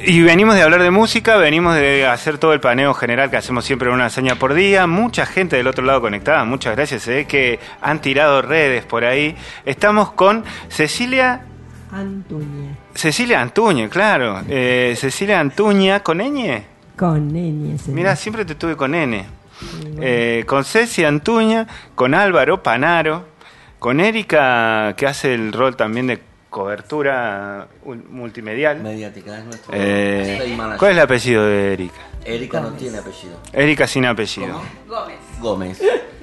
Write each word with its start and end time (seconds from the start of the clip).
Y 0.00 0.22
venimos 0.22 0.54
de 0.54 0.62
hablar 0.62 0.82
de 0.82 0.92
música, 0.92 1.36
venimos 1.38 1.74
de 1.74 2.06
hacer 2.06 2.38
todo 2.38 2.52
el 2.52 2.60
paneo 2.60 2.94
general 2.94 3.30
que 3.30 3.36
hacemos 3.36 3.64
siempre 3.64 3.90
una 3.90 4.06
hazaña 4.06 4.36
por 4.36 4.54
día. 4.54 4.86
Mucha 4.86 5.26
gente 5.26 5.56
del 5.56 5.66
otro 5.66 5.84
lado 5.84 6.00
conectada, 6.00 6.44
muchas 6.44 6.76
gracias. 6.76 7.02
Se 7.02 7.10
ve 7.10 7.24
que 7.26 7.58
han 7.80 8.00
tirado 8.00 8.40
redes 8.40 8.84
por 8.84 9.04
ahí. 9.04 9.34
Estamos 9.64 10.12
con 10.12 10.44
Cecilia 10.68 11.42
Antuña. 11.90 12.76
Cecilia 12.94 13.42
Antuña, 13.42 13.88
claro. 13.88 14.40
Eh, 14.48 14.94
Cecilia 14.96 15.40
Antuña, 15.40 16.00
¿con 16.04 16.18
ñ? 16.18 16.62
Con 16.96 17.34
N. 17.34 17.76
señor. 17.78 17.96
Mira, 17.96 18.14
siempre 18.14 18.44
te 18.44 18.54
tuve 18.54 18.76
con 18.76 18.94
N. 18.94 19.24
Eh, 20.00 20.44
con 20.46 20.64
Ceci 20.64 21.04
Antuña, 21.04 21.66
con 21.96 22.14
Álvaro 22.14 22.62
Panaro, 22.62 23.24
con 23.80 23.98
Erika, 23.98 24.94
que 24.96 25.08
hace 25.08 25.34
el 25.34 25.52
rol 25.52 25.76
también 25.76 26.06
de 26.06 26.27
cobertura 26.58 27.68
ul- 27.84 28.04
multimedial. 28.08 28.80
Mediática, 28.82 29.38
es 29.38 29.44
nuestro 29.44 29.72
Eh. 29.72 30.56
¿Cuál 30.76 30.90
es 30.90 30.96
el 30.96 31.02
apellido 31.02 31.46
de 31.46 31.72
Erika? 31.72 32.00
Erika 32.24 32.60
no 32.60 32.70
tiene 32.72 32.98
apellido. 32.98 33.38
Erika 33.52 33.86
sin 33.86 34.04
apellido. 34.06 34.60
Gómez. 35.40 35.80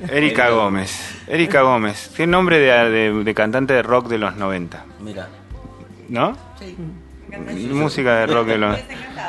Erika 0.09 0.50
Gómez. 0.50 1.23
Erika 1.28 1.62
Gómez. 1.62 2.12
Qué 2.18 2.28
nombre 2.28 2.59
de, 2.59 2.90
de- 2.90 3.23
de 3.23 3.34
cantante 3.34 3.73
de 3.73 3.82
rock 3.82 4.08
de 4.09 4.18
los 4.18 4.36
90, 4.36 4.84
Mira. 5.00 5.30
¿no? 6.09 6.38
Música 7.72 8.16
de 8.20 8.28
rock 8.28 8.48
de 8.48 8.58
los, 8.58 8.78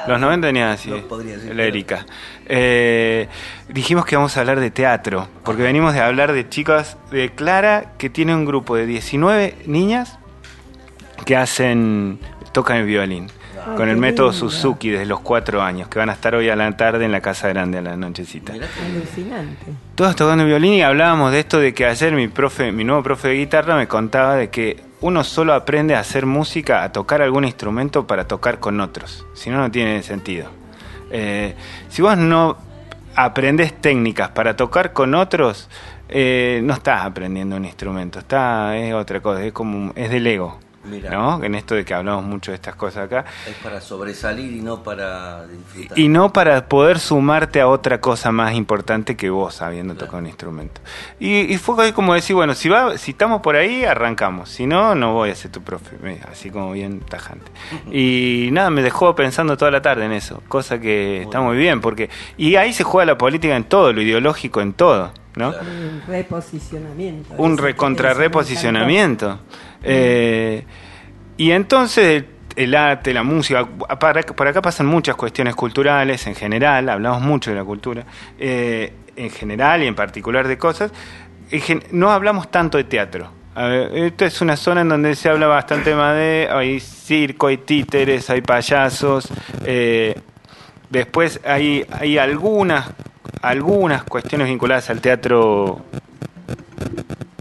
los 0.06 0.20
90 0.20 0.48
tenía 0.48 0.72
así, 0.72 0.90
No 0.90 0.98
podría 1.08 1.36
decir, 1.36 1.54
la 1.54 1.64
Erika. 1.64 2.04
Eh, 2.46 3.28
dijimos 3.68 4.04
que 4.06 4.16
vamos 4.16 4.36
a 4.36 4.40
hablar 4.40 4.58
de 4.60 4.70
teatro, 4.70 5.28
porque 5.44 5.62
venimos 5.62 5.94
de 5.94 6.00
hablar 6.00 6.32
de 6.32 6.48
chicas 6.48 6.96
de 7.10 7.30
Clara, 7.30 7.92
que 7.98 8.10
tiene 8.10 8.34
un 8.34 8.44
grupo 8.44 8.76
de 8.76 8.86
19 8.86 9.54
niñas 9.66 10.18
que 11.26 11.36
hacen, 11.36 12.18
tocan 12.52 12.78
el 12.78 12.86
violín. 12.86 13.26
Ah, 13.58 13.74
Con 13.76 13.88
el 13.88 13.96
método 13.96 14.30
lindo. 14.30 14.48
Suzuki 14.48 14.90
desde 14.90 15.06
los 15.06 15.20
cuatro 15.20 15.60
años, 15.60 15.88
que 15.88 15.98
van 15.98 16.08
a 16.08 16.12
estar 16.12 16.36
hoy 16.36 16.48
a 16.48 16.54
la 16.54 16.74
tarde 16.76 17.04
en 17.04 17.10
la 17.10 17.20
Casa 17.20 17.48
Grande 17.48 17.78
a 17.78 17.82
la 17.82 17.96
nochecita. 17.96 18.52
Alucinante. 18.52 19.66
Todos 19.96 20.14
tocando 20.14 20.44
violín 20.44 20.74
y 20.74 20.82
hablábamos 20.82 21.32
de 21.32 21.40
esto 21.40 21.58
de 21.58 21.74
que 21.74 21.84
ayer 21.84 22.12
mi 22.12 22.28
profe, 22.28 22.70
mi 22.70 22.84
nuevo 22.84 23.02
profe 23.02 23.28
de 23.28 23.34
guitarra 23.34 23.76
me 23.76 23.88
contaba 23.88 24.36
de 24.36 24.50
que 24.50 24.80
uno 25.00 25.24
solo 25.24 25.52
aprende 25.52 25.96
a 25.96 26.00
hacer 26.00 26.26
música, 26.26 26.84
a 26.84 26.92
tocar 26.92 27.22
algún 27.22 27.44
instrumento 27.44 28.06
para 28.06 28.28
tocar 28.28 28.60
con 28.60 28.80
otros. 28.80 29.26
Si 29.34 29.50
no, 29.50 29.58
no 29.58 29.70
tiene 29.70 30.02
sentido. 30.04 30.48
Eh, 31.10 31.56
si 31.88 32.02
vos 32.02 32.16
no 32.16 32.56
aprendes 33.16 33.72
técnicas 33.80 34.28
para 34.30 34.54
tocar 34.54 34.92
con 34.92 35.14
otros, 35.14 35.68
eh, 36.08 36.60
no 36.62 36.72
estás 36.72 37.04
aprendiendo 37.04 37.56
un 37.56 37.64
instrumento, 37.64 38.20
está, 38.20 38.76
es 38.76 38.94
otra 38.94 39.20
cosa, 39.20 39.44
es 39.44 39.52
como 39.52 39.92
es 39.96 40.08
del 40.08 40.26
ego. 40.28 40.60
¿No? 41.10 41.42
En 41.42 41.54
esto 41.54 41.74
de 41.74 41.84
que 41.84 41.94
hablamos 41.94 42.24
mucho 42.24 42.50
de 42.50 42.56
estas 42.56 42.74
cosas 42.76 43.04
acá. 43.06 43.24
es 43.48 43.54
para 43.56 43.80
sobresalir 43.80 44.52
y 44.52 44.60
no 44.60 44.82
para 44.82 45.46
disfrutar. 45.46 45.98
Y 45.98 46.08
no 46.08 46.32
para 46.32 46.68
poder 46.68 46.98
sumarte 46.98 47.60
a 47.60 47.68
otra 47.68 48.00
cosa 48.00 48.32
más 48.32 48.54
importante 48.54 49.16
que 49.16 49.30
vos 49.30 49.54
sabiendo 49.54 49.94
Claro. 49.94 50.06
tocar 50.06 50.20
un 50.20 50.26
instrumento. 50.26 50.80
Y, 51.20 51.52
y 51.52 51.58
fue 51.58 51.92
como 51.92 52.14
decir, 52.14 52.34
bueno, 52.36 52.54
si 52.54 52.68
va, 52.68 52.96
si 52.98 53.10
estamos 53.12 53.40
por 53.42 53.56
ahí, 53.56 53.84
arrancamos. 53.84 54.48
Si 54.50 54.66
no, 54.66 54.94
no 54.94 55.12
voy 55.12 55.30
a 55.30 55.34
ser 55.34 55.50
tu 55.50 55.62
profe. 55.62 55.96
Así 56.30 56.50
como 56.50 56.72
bien 56.72 57.00
tajante. 57.00 57.50
Y 57.92 58.50
nada, 58.52 58.70
me 58.70 58.82
dejó 58.82 59.14
pensando 59.14 59.56
toda 59.56 59.70
la 59.70 59.82
tarde 59.82 60.04
en 60.04 60.12
eso. 60.12 60.42
Cosa 60.48 60.80
que 60.80 61.22
está 61.22 61.40
muy 61.40 61.56
bien, 61.56 61.80
porque. 61.80 62.10
Y 62.36 62.56
ahí 62.56 62.72
se 62.72 62.84
juega 62.84 63.06
la 63.06 63.18
política 63.18 63.56
en 63.56 63.64
todo, 63.64 63.92
lo 63.92 64.02
ideológico 64.02 64.60
en 64.60 64.72
todo, 64.72 65.12
¿no? 65.36 65.48
Un 65.50 66.02
reposicionamiento. 66.08 67.34
un 67.36 67.52
Eso, 67.54 67.62
recontra 67.62 68.10
eso 68.10 68.18
me 68.18 68.24
reposicionamiento. 68.24 69.38
Eh, 69.82 70.64
y 71.36 71.50
entonces 71.52 72.24
el 72.56 72.74
arte, 72.74 73.12
la 73.12 73.22
música, 73.22 73.66
para- 74.00 74.22
por 74.22 74.48
acá 74.48 74.62
pasan 74.62 74.86
muchas 74.86 75.14
cuestiones 75.14 75.54
culturales 75.54 76.26
en 76.26 76.34
general, 76.34 76.88
hablamos 76.88 77.20
mucho 77.20 77.50
de 77.50 77.56
la 77.56 77.64
cultura, 77.64 78.04
eh, 78.38 78.92
en 79.14 79.30
general 79.30 79.82
y 79.82 79.86
en 79.86 79.94
particular 79.94 80.48
de 80.48 80.56
cosas, 80.56 80.90
en 81.50 81.60
gen- 81.60 81.82
no 81.92 82.10
hablamos 82.10 82.50
tanto 82.50 82.78
de 82.78 82.84
teatro. 82.84 83.30
A 83.54 83.66
ver, 83.66 83.94
esta 83.96 84.26
es 84.26 84.40
una 84.40 84.56
zona 84.56 84.80
en 84.82 84.88
donde 84.88 85.14
se 85.16 85.28
habla 85.28 85.46
bastante 85.46 85.94
más 85.94 86.14
de, 86.14 86.48
hay 86.50 86.80
circo, 86.80 87.46
hay 87.48 87.58
títeres, 87.58 88.28
hay 88.30 88.40
payasos, 88.42 89.28
eh, 89.64 90.14
después 90.90 91.40
hay, 91.44 91.84
hay 91.90 92.16
algunas, 92.18 92.88
algunas 93.48 94.04
cuestiones 94.04 94.48
vinculadas 94.48 94.90
al 94.90 95.00
teatro 95.00 95.84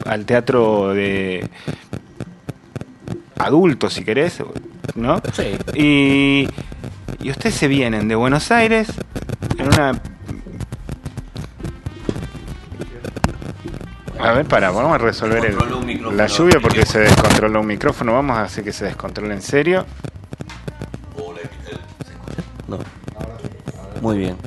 al 0.05 0.25
teatro 0.25 0.93
de 0.93 1.49
adultos, 3.37 3.93
si 3.93 4.03
querés, 4.05 4.41
¿no? 4.95 5.21
Sí. 5.33 5.57
Y, 5.73 6.47
y 7.21 7.29
ustedes 7.31 7.55
se 7.55 7.67
vienen 7.67 8.07
de 8.07 8.15
Buenos 8.15 8.51
Aires 8.51 8.87
en 9.57 9.67
una... 9.67 9.99
A 14.19 14.31
ver, 14.31 14.45
para, 14.45 14.71
vamos 14.71 14.93
a 14.93 14.97
resolver 14.97 15.43
el- 15.45 15.57
la 16.17 16.27
lluvia 16.27 16.59
porque 16.61 16.85
se 16.85 16.99
descontroló 16.99 17.61
un 17.61 17.67
micrófono. 17.67 18.13
Vamos 18.13 18.37
a 18.37 18.43
hacer 18.43 18.63
que 18.63 18.71
se 18.73 18.85
descontrole 18.85 19.33
en 19.33 19.41
serio. 19.41 19.85
No. 22.67 22.79
Muy 24.01 24.17
bien. 24.17 24.37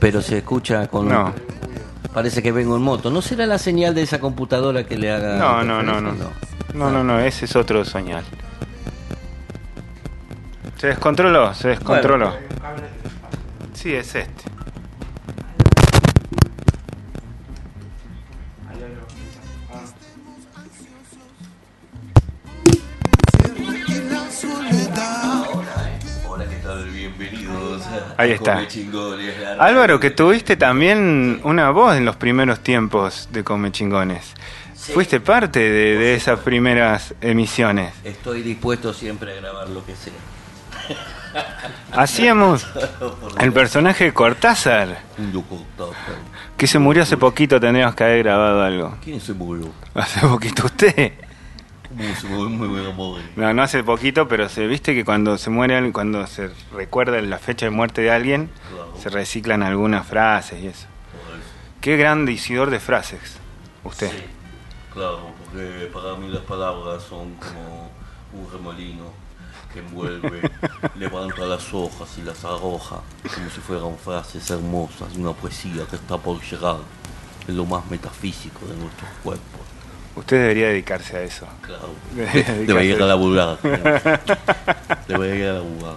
Pero 0.00 0.20
se 0.22 0.38
escucha 0.38 0.88
con. 0.88 1.08
No. 1.08 1.32
Parece 2.12 2.42
que 2.42 2.50
vengo 2.50 2.76
en 2.76 2.82
moto. 2.82 3.10
¿No 3.10 3.22
será 3.22 3.46
la 3.46 3.58
señal 3.58 3.94
de 3.94 4.02
esa 4.02 4.18
computadora 4.18 4.84
que 4.84 4.96
le 4.96 5.12
haga.? 5.12 5.36
No, 5.36 5.62
no, 5.62 5.82
no, 5.82 6.00
no. 6.00 6.12
No, 6.74 6.90
no, 6.90 7.04
no, 7.04 7.20
ese 7.20 7.44
es 7.44 7.54
otro 7.54 7.84
señal. 7.84 8.24
Se 10.76 10.88
descontroló, 10.88 11.52
se 11.54 11.68
descontroló. 11.68 12.32
Sí, 13.74 13.94
es 13.94 14.14
este. 14.14 14.44
Ahí 28.20 28.32
está. 28.32 28.66
Chingones, 28.66 29.34
Álvaro, 29.58 29.98
que 29.98 30.10
tuviste 30.10 30.56
también 30.56 31.40
una 31.44 31.70
voz 31.70 31.96
en 31.96 32.04
los 32.04 32.16
primeros 32.16 32.60
tiempos 32.60 33.28
de 33.32 33.44
Come 33.44 33.72
Chingones. 33.72 34.34
Sí. 34.74 34.92
Fuiste 34.92 35.20
parte 35.20 35.60
de, 35.60 35.96
de 35.96 36.14
esas 36.14 36.40
primeras 36.40 37.14
emisiones. 37.20 37.92
Estoy 38.04 38.42
dispuesto 38.42 38.92
siempre 38.92 39.32
a 39.32 39.40
grabar 39.40 39.68
lo 39.68 39.84
que 39.84 39.94
sea. 39.94 40.12
Hacíamos 41.92 42.66
el 43.40 43.52
personaje 43.52 44.04
de 44.04 44.12
Cortázar, 44.12 44.98
que 46.56 46.66
se 46.66 46.78
murió 46.78 47.02
hace 47.02 47.16
poquito, 47.16 47.60
tendríamos 47.60 47.94
que 47.94 48.04
haber 48.04 48.22
grabado 48.22 48.62
algo. 48.62 48.96
¿Quién 49.02 49.20
se 49.20 49.32
murió? 49.32 49.68
Hace 49.94 50.20
poquito 50.20 50.66
usted. 50.66 51.12
Muy. 51.90 53.20
No, 53.36 53.52
no 53.52 53.62
hace 53.62 53.82
poquito, 53.82 54.28
pero 54.28 54.48
se 54.48 54.66
viste 54.66 54.94
que 54.94 55.04
cuando 55.04 55.36
se 55.38 55.50
muere, 55.50 55.76
alguien- 55.76 55.92
cuando 55.92 56.26
se 56.26 56.50
recuerda 56.72 57.20
la 57.20 57.38
fecha 57.38 57.66
de 57.66 57.70
muerte 57.70 58.00
de 58.02 58.10
alguien, 58.10 58.50
Claro. 58.70 58.94
se 59.00 59.08
reciclan 59.10 59.62
algunas 59.62 60.06
frases 60.06 60.62
y 60.62 60.68
eso. 60.68 60.86
Qué 61.80 61.96
gran 61.96 62.26
decidor 62.26 62.70
de 62.70 62.78
frases, 62.78 63.38
usted. 63.84 64.10
Sí, 64.10 64.22
claro, 64.92 65.32
porque 65.44 65.90
para 65.92 66.14
mí 66.16 66.28
las 66.28 66.42
palabras 66.42 67.02
son 67.02 67.34
como 67.36 67.90
un 68.34 68.52
remolino 68.52 69.04
que 69.72 69.78
envuelve, 69.80 70.42
levanta 70.96 71.42
las 71.46 71.72
hojas 71.72 72.18
y 72.18 72.22
las 72.22 72.44
arroja 72.44 73.00
como 73.34 73.48
si 73.50 73.60
fueran 73.60 73.96
frases 73.96 74.48
hermosas, 74.50 75.16
una 75.16 75.32
poesía 75.32 75.86
que 75.88 75.96
está 75.96 76.18
por 76.18 76.40
llegar 76.42 76.76
en 77.48 77.56
lo 77.56 77.64
más 77.64 77.88
metafísico 77.90 78.66
de 78.66 78.76
nuestros 78.76 79.10
cuerpos. 79.24 79.60
Usted 80.16 80.40
debería 80.40 80.68
dedicarse 80.68 81.16
a 81.16 81.22
eso. 81.22 81.46
Claro, 81.62 81.90
Debería 82.14 82.96
ir 82.96 83.02
a 83.02 83.06
dedicarse. 83.06 83.06
laburar. 83.06 83.58
Debería 85.08 85.34
ir 85.36 85.48
a 85.48 85.52
laburar. 85.54 85.94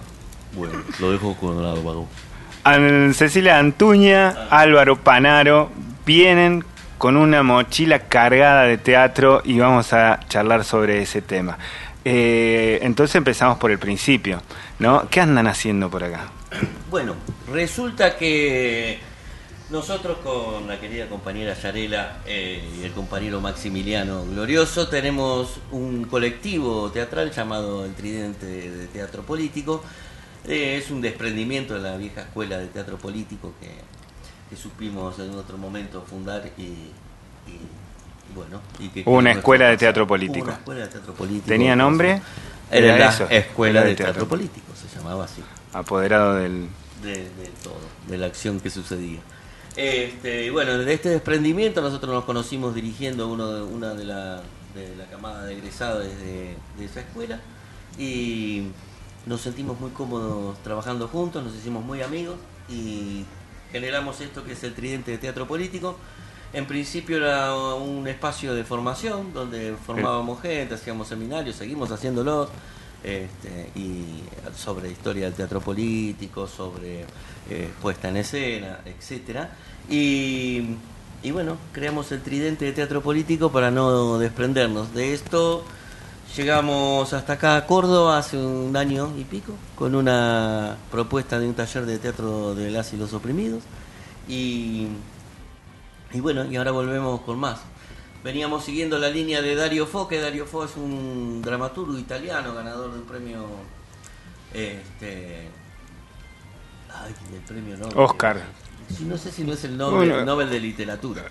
Bueno, 0.56 0.74
lo 1.00 1.12
dejo 1.12 1.36
con 1.36 1.66
Álvaro. 1.66 2.08
An- 2.64 3.14
Cecilia 3.14 3.58
Antuña, 3.60 4.48
Álvaro 4.50 4.98
Panaro 4.98 5.72
vienen 6.06 6.64
con 6.98 7.18
una 7.18 7.44
mochila 7.44 8.00
cargada 8.00 8.64
de 8.64 8.78
teatro 8.78 9.42
y 9.44 9.60
vamos 9.60 9.92
a 9.94 10.20
charlar 10.30 10.64
sobre 10.64 11.02
ese 11.02 11.22
tema. 11.22 11.58
Eh, 12.06 12.80
entonces 12.84 13.16
empezamos 13.16 13.58
por 13.58 13.72
el 13.72 13.80
principio, 13.80 14.42
¿no? 14.80 15.08
¿Qué 15.10 15.20
andan 15.22 15.48
haciendo 15.48 15.90
por 15.90 16.04
acá? 16.04 16.28
Bueno, 16.90 17.16
resulta 17.52 18.16
que 18.16 19.00
nosotros 19.70 20.18
con 20.20 20.68
la 20.68 20.80
querida 20.80 21.08
compañera 21.08 21.54
Yarela 21.56 22.20
eh, 22.26 22.62
y 22.80 22.84
el 22.84 22.92
compañero 22.92 23.42
Maximiliano 23.42 24.26
Glorioso 24.26 24.88
tenemos 24.88 25.60
un 25.72 26.06
colectivo 26.06 26.92
teatral 26.92 27.32
llamado 27.32 27.86
El 27.86 27.94
Tridente 27.94 28.46
de 28.46 28.88
Teatro 28.88 29.24
Político. 29.24 29.84
Eh, 30.48 30.78
es 30.78 30.92
un 30.92 31.02
desprendimiento 31.02 31.76
de 31.76 31.82
la 31.82 31.96
vieja 31.98 32.22
escuela 32.22 32.58
de 32.58 32.68
teatro 32.68 32.98
político 32.98 33.54
que, 33.62 33.70
que 34.50 34.62
supimos 34.62 35.18
en 35.20 35.32
otro 35.32 35.58
momento 35.58 36.04
fundar 36.04 36.52
y, 36.58 36.92
bueno. 38.36 38.62
y 38.80 38.90
que 38.90 39.04
una 39.10 39.32
escuela 39.32 39.70
de 39.70 39.78
teatro 39.78 40.06
político. 40.06 40.40
Hubo 40.46 40.52
una 40.52 40.58
escuela 40.60 40.82
de 40.82 40.88
teatro 40.90 41.14
político. 41.14 41.48
¿Tenía 41.48 41.76
nombre? 41.76 42.22
Era, 42.70 42.98
la 42.98 43.10
eso, 43.10 43.28
Escuela 43.30 43.82
de 43.82 43.90
de 43.90 43.96
Teatro. 43.96 44.14
teatro. 44.14 44.30
Político, 44.30 44.68
se 44.76 44.98
llamaba 44.98 45.26
así, 45.26 45.42
Apoderado 45.74 46.36
del... 46.36 46.68
de, 47.04 47.12
de 47.14 47.52
todo, 47.64 47.78
de 48.08 48.18
la 48.18 48.26
acción 48.26 48.60
que 48.60 48.70
sucedía. 48.70 49.20
Este, 49.76 50.46
y 50.46 50.50
bueno, 50.50 50.78
de 50.78 50.94
este 50.94 51.10
desprendimiento 51.10 51.82
nosotros 51.82 52.14
nos 52.14 52.26
conocimos 52.26 52.76
dirigiendo 52.76 53.28
uno 53.28 53.52
de, 53.52 53.62
una 53.64 53.94
de 53.94 54.06
la, 54.06 54.42
de 54.76 54.96
la 54.98 55.06
camada 55.06 55.46
de 55.46 55.54
egresados 55.54 56.04
de, 56.04 56.56
de 56.78 56.86
esa 56.86 57.02
escuela. 57.02 57.40
Y 57.98 58.68
nos 59.26 59.42
sentimos 59.42 59.80
muy 59.80 59.92
cómodos 59.92 60.58
trabajando 60.64 61.08
juntos, 61.08 61.44
nos 61.44 61.56
hicimos 61.56 61.84
muy 61.84 62.02
amigos 62.02 62.36
y 62.70 63.24
generamos 63.72 64.22
esto 64.22 64.44
que 64.44 64.54
es 64.54 64.64
el 64.64 64.74
Tridente 64.74 65.12
de 65.12 65.18
Teatro 65.18 65.48
Político. 65.48 65.98
En 66.54 66.68
principio 66.68 67.18
era 67.18 67.56
un 67.56 68.08
espacio 68.08 68.54
de 68.54 68.64
formación 68.64 69.34
donde 69.34 69.76
formábamos 69.86 70.40
gente, 70.42 70.76
hacíamos 70.76 71.08
seminarios, 71.08 71.56
seguimos 71.56 71.92
haciéndolo, 71.92 72.48
este, 73.04 73.70
y 73.76 74.24
sobre 74.56 74.90
historia 74.90 75.26
del 75.26 75.34
teatro 75.34 75.60
político, 75.60 76.48
sobre 76.48 77.06
eh, 77.50 77.70
puesta 77.82 78.10
en 78.10 78.18
escena, 78.18 78.80
etcétera. 78.86 79.52
Y, 79.90 80.62
y 81.22 81.32
bueno, 81.32 81.58
creamos 81.72 82.12
el 82.12 82.22
Tridente 82.22 82.66
de 82.66 82.72
Teatro 82.72 83.02
Político 83.02 83.52
para 83.52 83.72
no 83.72 84.18
desprendernos 84.18 84.94
de 84.94 85.14
esto. 85.14 85.66
Llegamos 86.36 87.14
hasta 87.14 87.34
acá 87.34 87.58
a 87.58 87.68
Córdoba 87.68 88.18
hace 88.18 88.38
un 88.38 88.76
año 88.76 89.14
y 89.20 89.24
pico 89.24 89.54
con 89.76 89.94
una 89.94 90.78
propuesta 90.90 91.38
de 91.38 91.48
un 91.48 91.54
taller 91.54 91.86
de 91.86 92.00
teatro 92.00 92.56
de 92.56 92.72
las 92.72 92.92
y 92.94 92.98
los 92.98 93.14
oprimidos 93.14 93.62
y, 94.28 94.88
y 96.12 96.20
bueno, 96.22 96.46
y 96.46 96.56
ahora 96.56 96.72
volvemos 96.72 97.22
con 97.22 97.38
más. 97.38 97.60
Veníamos 98.24 98.64
siguiendo 98.64 98.98
la 99.00 99.10
línea 99.10 99.42
de 99.42 99.54
Dario 99.56 99.86
Fo, 99.86 100.08
que 100.08 100.20
Dario 100.20 100.46
Fo 100.46 100.64
es 100.64 100.78
un 100.78 101.42
dramaturgo 101.42 101.98
italiano, 101.98 102.54
ganador 102.54 102.94
del 102.94 103.04
premio 103.04 103.46
este 104.54 105.48
ay, 106.94 107.14
del 107.32 107.42
premio 107.42 107.78
Nobel. 107.78 107.98
Oscar. 107.98 108.42
Sí, 108.96 109.06
no 109.06 109.18
sé 109.18 109.32
si 109.32 109.44
no 109.44 109.54
es 109.54 109.64
el 109.64 109.78
Nobel, 109.78 110.10
Bueno. 110.10 110.26
Nobel 110.26 110.50
de 110.50 110.60
literatura. 110.60 111.24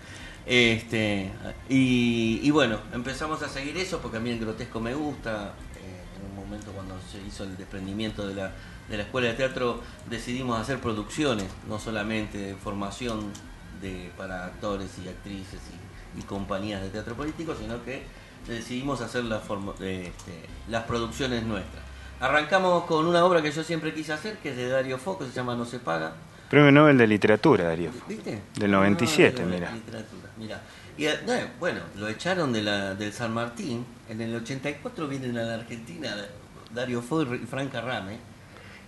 Este, 0.44 1.30
y, 1.68 2.40
y 2.42 2.50
bueno, 2.50 2.78
empezamos 2.92 3.42
a 3.42 3.48
seguir 3.48 3.76
eso 3.76 4.00
porque 4.00 4.16
a 4.16 4.20
mí 4.20 4.30
el 4.30 4.40
grotesco 4.40 4.80
me 4.80 4.94
gusta. 4.94 5.54
Eh, 5.76 6.02
en 6.18 6.30
un 6.30 6.44
momento 6.44 6.72
cuando 6.72 6.94
se 7.10 7.22
hizo 7.26 7.44
el 7.44 7.56
desprendimiento 7.56 8.26
de 8.26 8.34
la, 8.34 8.52
de 8.88 8.96
la 8.96 9.04
escuela 9.04 9.28
de 9.28 9.34
teatro 9.34 9.80
decidimos 10.10 10.60
hacer 10.60 10.80
producciones, 10.80 11.46
no 11.68 11.78
solamente 11.78 12.56
formación 12.62 13.32
de, 13.80 14.10
para 14.16 14.46
actores 14.46 14.90
y 15.04 15.08
actrices 15.08 15.60
y, 15.70 15.91
y 16.16 16.22
compañías 16.22 16.82
de 16.82 16.88
teatro 16.90 17.14
político, 17.14 17.54
sino 17.58 17.82
que 17.84 18.02
decidimos 18.46 19.00
hacer 19.00 19.24
la 19.24 19.40
eh, 19.80 20.10
este, 20.16 20.32
las 20.68 20.84
producciones 20.84 21.44
nuestras. 21.44 21.82
Arrancamos 22.20 22.84
con 22.84 23.06
una 23.06 23.24
obra 23.24 23.42
que 23.42 23.50
yo 23.50 23.64
siempre 23.64 23.92
quise 23.94 24.12
hacer, 24.12 24.38
que 24.38 24.50
es 24.50 24.56
de 24.56 24.68
Dario 24.68 24.98
Fo, 24.98 25.18
que 25.18 25.24
se 25.26 25.32
llama 25.32 25.54
No 25.56 25.64
se 25.64 25.78
paga. 25.78 26.12
Premio 26.48 26.70
Nobel 26.70 26.98
de 26.98 27.06
Literatura, 27.06 27.64
Darío. 27.64 27.90
¿Viste? 28.06 28.42
Del 28.54 28.70
97, 28.70 29.42
Ah, 29.42 29.44
de 29.44 29.50
mira. 29.50 29.72
literatura, 29.72 30.28
mira. 30.36 30.60
Y 30.98 31.06
eh, 31.06 31.18
no, 31.26 31.32
bueno, 31.58 31.80
lo 31.96 32.06
echaron 32.08 32.52
de 32.52 32.62
la, 32.62 32.94
del 32.94 33.12
San 33.12 33.32
Martín. 33.32 33.84
En 34.08 34.20
el 34.20 34.34
84 34.36 35.08
vienen 35.08 35.38
a 35.38 35.42
la 35.42 35.54
Argentina 35.54 36.14
Dario 36.72 37.00
Fo 37.02 37.22
y 37.22 37.38
Franca 37.38 37.80
Rame. 37.80 38.18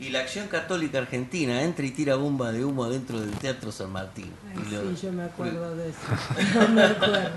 Y 0.00 0.10
la 0.10 0.20
Acción 0.20 0.48
Católica 0.48 0.98
Argentina 0.98 1.62
entra 1.62 1.86
y 1.86 1.90
tira 1.92 2.16
bomba 2.16 2.50
de 2.50 2.64
humo 2.64 2.88
dentro 2.90 3.20
del 3.20 3.30
Teatro 3.30 3.70
San 3.70 3.92
Martín. 3.92 4.30
Ay, 4.50 4.64
Y 4.68 4.74
lo- 4.74 4.80
sí, 4.96 5.06
yo 5.06 5.12
me 5.12 5.22
acuerdo 5.22 5.76
de 5.76 5.88
eso. 5.90 5.98
No 6.58 6.68
me 6.68 6.82
acuerdo. 6.82 7.30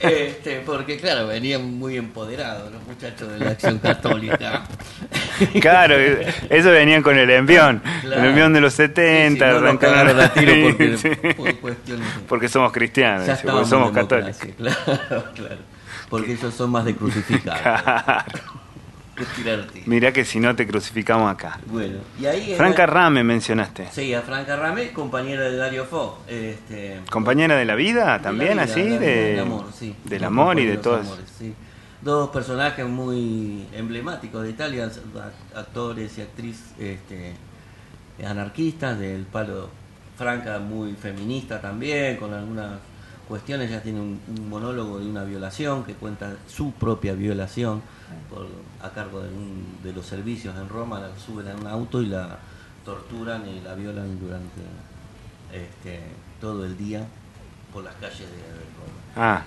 Este, 0.00 0.60
porque 0.66 0.98
claro, 0.98 1.26
venían 1.26 1.78
muy 1.78 1.96
empoderados 1.96 2.70
los 2.70 2.82
muchachos 2.84 3.32
de 3.32 3.38
la 3.38 3.50
Acción 3.52 3.78
Católica. 3.78 4.64
Claro, 5.60 5.94
eso 6.48 6.70
venían 6.70 7.02
con 7.02 7.18
el 7.18 7.28
envión. 7.30 7.82
Claro. 8.00 8.22
El 8.22 8.28
envión 8.30 8.52
de 8.54 8.60
los 8.62 8.72
Sí, 8.72 8.84
70, 8.84 9.34
sí, 9.34 9.38
no 9.52 9.60
nos 9.60 9.62
arrancaron 9.62 9.94
cagaron 10.16 10.20
a 10.20 10.32
tiro 10.32 10.52
porque, 10.68 10.96
Sí. 10.96 11.32
por 11.34 11.54
cuestiones 11.58 12.14
de- 12.16 12.20
Porque 12.22 12.48
somos 12.48 12.72
cristianos, 12.72 13.26
dice, 13.26 13.42
porque 13.46 13.66
somos 13.66 13.90
católicos. 13.92 14.38
Claro, 14.56 15.24
claro. 15.34 15.58
Porque 16.08 16.32
ellos 16.32 16.54
son 16.54 16.70
más 16.70 16.84
de 16.86 16.94
crucificar. 16.96 17.60
Claro. 17.60 18.65
De 19.16 19.24
tirarte. 19.34 19.82
Mirá 19.86 20.12
que 20.12 20.24
si 20.24 20.38
no 20.40 20.54
te 20.54 20.66
crucificamos 20.66 21.30
acá. 21.32 21.58
Bueno, 21.66 21.98
y 22.20 22.26
ahí. 22.26 22.54
Franca 22.56 22.86
Rame 22.86 23.24
mencionaste. 23.24 23.88
Sí, 23.92 24.12
a 24.14 24.22
Franca 24.22 24.56
Rame, 24.56 24.92
compañera 24.92 25.42
de 25.42 25.56
Dario 25.56 25.84
Fo. 25.86 26.18
Este, 26.28 27.00
¿Compañera 27.10 27.56
de 27.56 27.64
la 27.64 27.74
vida 27.74 28.20
también, 28.20 28.50
de 28.50 28.54
la 28.56 28.62
así? 28.62 28.82
de, 28.82 28.98
del 28.98 29.38
amor, 29.40 29.64
sí. 29.72 29.94
Del 30.04 30.20
Dos 30.20 30.26
amor 30.26 30.58
y 30.60 30.66
de 30.66 30.76
todos. 30.76 31.00
amores, 31.06 31.24
sí. 31.38 31.54
Dos 32.02 32.28
personajes 32.30 32.86
muy 32.86 33.66
emblemáticos 33.72 34.42
de 34.44 34.50
Italia, 34.50 34.86
act- 34.86 35.56
actores 35.56 36.16
y 36.18 36.20
actriz 36.20 36.62
este, 36.78 37.34
anarquistas 38.24 38.98
del 38.98 39.22
palo 39.24 39.70
Franca 40.16 40.58
muy 40.58 40.92
feminista 40.94 41.60
también, 41.60 42.16
con 42.16 42.32
algunas 42.32 42.72
cuestiones, 43.28 43.70
ya 43.70 43.82
tiene 43.82 44.00
un, 44.00 44.20
un 44.28 44.48
monólogo 44.48 44.98
de 44.98 45.06
una 45.06 45.24
violación 45.24 45.84
que 45.84 45.94
cuenta 45.94 46.36
su 46.48 46.72
propia 46.72 47.12
violación 47.14 47.82
por- 48.30 48.46
a 48.82 48.90
cargo 48.92 49.20
de, 49.22 49.28
un- 49.30 49.78
de 49.82 49.92
los 49.92 50.06
servicios 50.06 50.54
en 50.56 50.68
Roma, 50.68 51.00
la 51.00 51.08
suben 51.18 51.48
a 51.48 51.54
un 51.56 51.66
auto 51.66 52.02
y 52.02 52.06
la 52.06 52.38
torturan 52.84 53.46
y 53.48 53.60
la 53.60 53.74
violan 53.74 54.18
durante 54.20 54.60
este, 55.52 56.00
todo 56.40 56.64
el 56.64 56.76
día 56.78 57.04
por 57.72 57.82
las 57.84 57.94
calles 57.96 58.20
de 58.20 58.26
Roma. 58.26 59.00
Ah, 59.16 59.42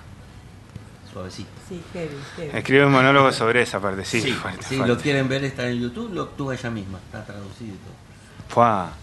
Suavecito. 1.12 1.48
Sí, 1.68 1.82
heavy, 1.92 2.16
heavy. 2.36 2.56
escribe 2.58 2.86
un 2.86 2.92
monólogo 2.92 3.32
sobre 3.32 3.62
esa 3.62 3.80
parte, 3.80 4.04
sí. 4.04 4.20
Sí, 4.20 4.30
fuerte, 4.32 4.62
si 4.62 4.76
fuerte. 4.76 4.94
lo 4.94 5.00
quieren 5.00 5.28
ver 5.28 5.42
está 5.44 5.68
en 5.68 5.80
YouTube, 5.80 6.12
lo 6.14 6.22
actúa 6.22 6.54
ella 6.54 6.70
misma, 6.70 6.98
está 6.98 7.24
traducido 7.24 7.74
y 7.74 7.78
todo. 7.78 7.94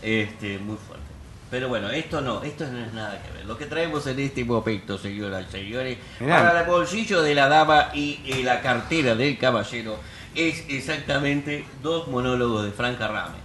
Este, 0.02 0.58
muy 0.60 0.78
fuerte. 0.78 1.06
Pero 1.50 1.70
bueno, 1.70 1.90
esto 1.90 2.20
no, 2.22 2.44
esto 2.44 2.66
no 2.70 2.78
es 2.86 2.94
nada 2.94 3.22
que 3.24 3.32
ver. 3.32 3.46
Lo 3.46 3.58
que 3.58 3.66
traemos 3.68 4.06
en 4.08 4.20
este 4.20 4.44
momento, 4.44 4.98
señoras 4.98 5.46
y 5.48 5.52
señores, 5.52 5.98
Mirá. 6.20 6.44
para 6.44 6.62
el 6.62 6.68
bolsillo 6.68 7.22
de 7.22 7.34
la 7.36 7.48
dama 7.48 7.90
y, 7.94 8.20
la 8.44 8.62
cartera 8.62 9.16
del 9.16 9.38
caballero, 9.38 9.98
es 10.36 10.66
exactamente 10.68 11.66
dos 11.82 12.10
monólogos 12.10 12.66
de 12.66 12.72
Franca 12.72 13.08
Rame. 13.08 13.38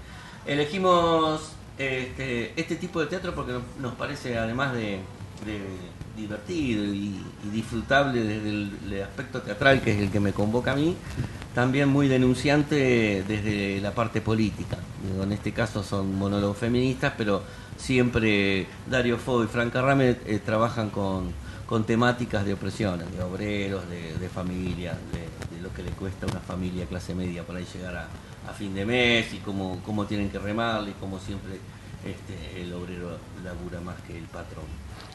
Elegimos 0.46 1.52
este, 1.78 2.52
este 2.60 2.76
tipo 2.76 3.00
de 3.00 3.06
teatro 3.06 3.34
porque 3.34 3.52
nos- 3.52 3.62
nos 3.81 3.94
parece, 3.94 4.37
además 4.37 4.72
de, 4.75 4.98
de 5.46 5.60
divertido 6.16 6.84
y, 6.84 7.20
y 7.44 7.48
disfrutable 7.52 8.20
desde 8.22 8.48
el, 8.48 8.78
el 8.90 9.02
aspecto 9.02 9.40
teatral, 9.43 9.81
que 9.81 9.93
es 9.93 9.98
el 10.00 10.10
que 10.10 10.20
me 10.20 10.32
convoca 10.32 10.72
a 10.72 10.76
mí, 10.76 10.96
también 11.55 11.88
muy 11.88 12.08
denunciante 12.08 13.22
desde 13.26 13.81
la 13.81 13.93
parte 13.93 14.20
política. 14.20 14.76
Digo, 15.02 15.25
en 15.25 15.32
este 15.32 15.52
caso 15.52 15.82
son 15.82 16.16
monólogos 16.16 16.58
feministas, 16.58 17.12
pero 17.17 17.43
siempre 17.77 18.67
Dario 18.88 19.19
Fo 19.19 19.43
y 19.43 19.48
Franca 19.48 19.82
Rame 19.82 20.17
eh, 20.27 20.41
trabajan 20.44 20.91
con, 20.91 21.32
con 21.67 21.84
temáticas 21.84 22.44
de 22.44 22.55
opresiones, 22.55 23.10
de 23.17 23.22
obreros, 23.22 23.88
de, 23.88 24.17
de 24.17 24.29
familias, 24.29 24.96
de, 25.12 25.56
de 25.56 25.62
lo 25.62 25.72
que 25.72 25.82
le 25.82 25.91
cuesta 25.91 26.27
a 26.27 26.31
una 26.31 26.41
familia 26.41 26.86
clase 26.86 27.15
media 27.15 27.43
por 27.43 27.56
ahí 27.56 27.67
llegar 27.74 27.96
a, 27.96 28.08
a 28.48 28.53
fin 28.53 28.74
de 28.74 28.84
mes 28.84 29.32
y 29.34 29.38
cómo, 29.38 29.81
cómo 29.84 30.06
tienen 30.06 30.31
que 30.31 30.38
remarle 30.38 30.91
y 30.91 30.94
cómo 30.94 31.19
siempre 31.19 31.53
este, 32.05 32.62
el 32.62 32.72
obrero 32.72 33.17
labura 33.44 33.81
más 33.81 33.96
que 34.06 34.17
el 34.17 34.24
patrón. 34.24 34.65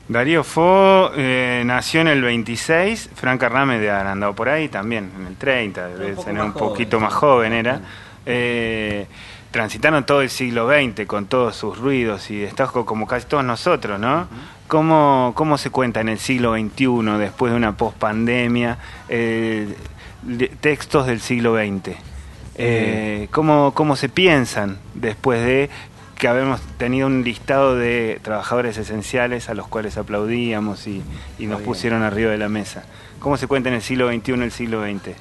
Darío 0.07 0.43
Fo 0.43 1.11
eh, 1.15 1.63
nació 1.65 2.01
en 2.01 2.07
el 2.07 2.21
26, 2.21 3.09
Franca 3.13 3.49
Rame 3.49 3.77
de 3.77 3.91
haber 3.91 4.07
andado 4.07 4.33
por 4.33 4.47
ahí 4.47 4.69
también, 4.69 5.11
en 5.19 5.27
el 5.27 5.35
30, 5.35 5.85
un 5.85 5.99
debe 5.99 6.11
poco 6.11 6.23
ser 6.23 6.33
más 6.33 6.45
un 6.45 6.51
joven, 6.53 6.69
poquito 6.69 6.99
más 6.99 7.13
joven 7.13 7.53
era. 7.53 7.81
Eh, 8.25 9.05
transitaron 9.51 10.05
todo 10.05 10.21
el 10.21 10.29
siglo 10.29 10.69
XX 10.69 11.05
con 11.07 11.25
todos 11.25 11.55
sus 11.55 11.77
ruidos 11.77 12.29
y 12.31 12.37
destacos 12.37 12.85
como 12.85 13.07
casi 13.07 13.25
todos 13.27 13.43
nosotros, 13.43 13.99
¿no? 13.99 14.27
¿Cómo, 14.67 15.31
¿Cómo 15.35 15.57
se 15.57 15.69
cuenta 15.69 16.01
en 16.01 16.09
el 16.09 16.19
siglo 16.19 16.53
XXI, 16.53 17.17
después 17.17 17.51
de 17.53 17.57
una 17.57 17.77
pospandemia, 17.77 18.77
eh, 19.07 19.73
de- 20.23 20.49
textos 20.49 21.07
del 21.07 21.21
siglo 21.21 21.55
XX? 21.55 21.95
Eh, 22.55 23.27
¿cómo, 23.31 23.71
¿Cómo 23.73 23.95
se 23.95 24.09
piensan 24.09 24.77
después 24.95 25.43
de 25.45 25.69
que 26.17 26.27
habemos 26.27 26.59
tenido 26.79 27.05
un 27.07 27.23
listado 27.23 27.75
de 27.75 28.19
trabajadores 28.23 28.77
esenciales 28.77 29.49
a 29.49 29.53
los 29.53 29.67
cuales 29.67 29.97
aplaudíamos 29.97 30.87
y, 30.87 31.03
y 31.37 31.45
nos 31.45 31.61
pusieron 31.61 32.01
arriba 32.03 32.31
de 32.31 32.37
la 32.39 32.49
mesa? 32.49 32.83
¿Cómo 33.19 33.37
se 33.37 33.47
cuenta 33.47 33.69
en 33.69 33.75
el 33.75 33.81
siglo 33.81 34.09
XXI 34.11 34.33
el 34.33 34.51
siglo 34.51 34.83
XX? 34.83 35.15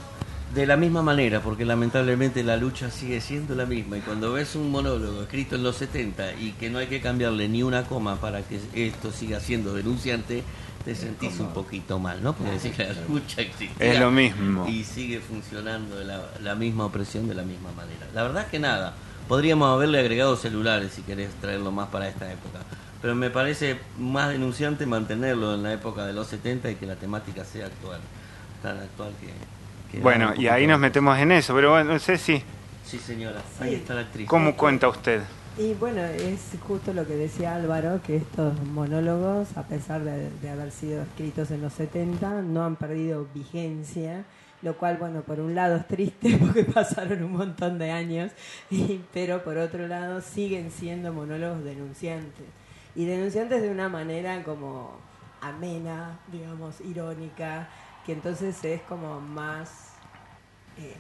De 0.54 0.64
la 0.64 0.76
misma 0.76 1.02
manera, 1.02 1.40
porque 1.40 1.64
lamentablemente 1.64 2.42
la 2.42 2.56
lucha 2.56 2.90
sigue 2.90 3.20
siendo 3.20 3.54
la 3.54 3.66
misma. 3.66 3.98
Y 3.98 4.00
cuando 4.00 4.32
ves 4.32 4.54
un 4.54 4.70
monólogo 4.70 5.22
escrito 5.22 5.56
en 5.56 5.62
los 5.62 5.76
70 5.76 6.34
y 6.34 6.52
que 6.52 6.70
no 6.70 6.78
hay 6.78 6.86
que 6.86 7.00
cambiarle 7.00 7.48
ni 7.48 7.62
una 7.62 7.84
coma 7.84 8.16
para 8.16 8.42
que 8.42 8.60
esto 8.74 9.10
siga 9.12 9.40
siendo 9.40 9.74
denunciante, 9.74 10.44
te 10.84 10.94
sentís 10.94 11.40
un 11.40 11.52
poquito 11.52 11.98
mal, 11.98 12.22
¿no? 12.22 12.32
Porque 12.32 12.52
decís 12.52 12.72
que 12.76 12.84
la 12.84 12.94
lucha 13.08 13.42
existía. 13.42 13.92
Es 13.92 13.98
lo 13.98 14.10
mismo. 14.12 14.68
Y 14.68 14.84
sigue 14.84 15.20
funcionando 15.20 16.02
la, 16.04 16.24
la 16.40 16.54
misma 16.54 16.86
opresión 16.86 17.26
de 17.26 17.34
la 17.34 17.42
misma 17.42 17.72
manera. 17.72 18.06
La 18.14 18.22
verdad 18.22 18.46
que 18.46 18.60
nada, 18.60 18.94
podríamos 19.28 19.68
haberle 19.68 19.98
agregado 19.98 20.36
celulares 20.36 20.92
si 20.92 21.02
querés 21.02 21.30
traerlo 21.40 21.72
más 21.72 21.88
para 21.88 22.08
esta 22.08 22.32
época. 22.32 22.60
Pero 23.02 23.14
me 23.14 23.30
parece 23.30 23.78
más 23.98 24.30
denunciante 24.30 24.86
mantenerlo 24.86 25.54
en 25.54 25.62
la 25.64 25.72
época 25.72 26.06
de 26.06 26.12
los 26.12 26.28
70 26.28 26.70
y 26.70 26.74
que 26.76 26.86
la 26.86 26.96
temática 26.96 27.44
sea 27.44 27.66
actual, 27.66 28.00
tan 28.62 28.78
actual 28.78 29.12
que, 29.20 29.28
Bueno, 30.02 30.32
y 30.36 30.46
ahí 30.48 30.66
nos 30.66 30.78
metemos 30.78 31.18
en 31.18 31.32
eso, 31.32 31.54
pero 31.54 31.70
bueno, 31.72 31.92
no 31.94 31.98
sé 31.98 32.18
si. 32.18 32.42
Sí, 32.84 32.98
señora, 32.98 33.40
Sí. 33.58 33.64
ahí 33.64 33.74
está 33.74 33.94
la 33.94 34.02
actriz. 34.02 34.28
¿Cómo 34.28 34.56
cuenta 34.56 34.88
usted? 34.88 35.22
Y 35.58 35.72
bueno, 35.74 36.02
es 36.04 36.40
justo 36.66 36.92
lo 36.92 37.06
que 37.06 37.14
decía 37.14 37.54
Álvaro, 37.56 38.00
que 38.06 38.16
estos 38.16 38.60
monólogos, 38.62 39.56
a 39.56 39.62
pesar 39.62 40.02
de, 40.04 40.30
de 40.30 40.50
haber 40.50 40.70
sido 40.70 41.02
escritos 41.02 41.50
en 41.50 41.62
los 41.62 41.72
70, 41.72 42.42
no 42.42 42.64
han 42.64 42.76
perdido 42.76 43.26
vigencia, 43.34 44.24
lo 44.62 44.76
cual, 44.76 44.98
bueno, 44.98 45.22
por 45.22 45.40
un 45.40 45.54
lado 45.54 45.76
es 45.76 45.86
triste 45.88 46.36
porque 46.40 46.64
pasaron 46.64 47.22
un 47.24 47.32
montón 47.32 47.78
de 47.78 47.90
años, 47.90 48.32
y- 48.70 49.00
pero 49.14 49.42
por 49.42 49.56
otro 49.56 49.88
lado 49.88 50.20
siguen 50.20 50.70
siendo 50.70 51.12
monólogos 51.12 51.64
denunciantes. 51.64 52.46
Y 52.94 53.04
denunciantes 53.06 53.62
de 53.62 53.70
una 53.70 53.88
manera 53.88 54.42
como 54.44 54.98
amena, 55.40 56.18
digamos, 56.30 56.80
irónica, 56.82 57.68
que 58.04 58.12
entonces 58.12 58.62
es 58.64 58.80
como 58.82 59.20
más... 59.20 59.85
eh, 60.78 60.94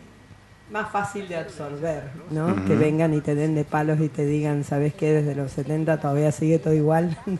más 0.70 0.90
fácil 0.90 1.28
de 1.28 1.36
absorber, 1.36 2.10
¿no? 2.30 2.64
Que 2.66 2.74
vengan 2.74 3.14
y 3.14 3.20
te 3.20 3.34
den 3.34 3.54
de 3.54 3.64
palos 3.64 4.00
y 4.00 4.08
te 4.08 4.26
digan, 4.26 4.64
¿sabes 4.64 4.94
qué? 4.94 5.12
Desde 5.12 5.34
los 5.36 5.52
70 5.52 6.00
todavía 6.00 6.32
sigue 6.32 6.58
todo 6.58 6.74
igual. 6.74 7.16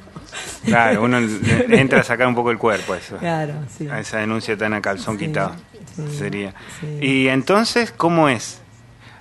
Claro, 0.65 1.05
uno 1.05 1.19
entra 1.69 2.01
a 2.01 2.03
sacar 2.03 2.27
un 2.27 2.35
poco 2.35 2.51
el 2.51 2.59
cuerpo 2.59 2.95
eso. 2.95 3.17
claro, 3.19 3.55
sí. 3.77 3.87
A 3.89 4.01
esa 4.01 4.19
denuncia 4.19 4.57
tan 4.57 4.75
a 4.75 4.81
calzón 4.81 5.17
Sí, 5.19 5.27
quitado. 5.27 5.55
sí, 5.95 6.17
Sería. 6.19 6.55
sí. 6.81 6.99
Y 7.01 7.29
entonces, 7.29 7.93
¿cómo 7.93 8.29
es? 8.29 8.61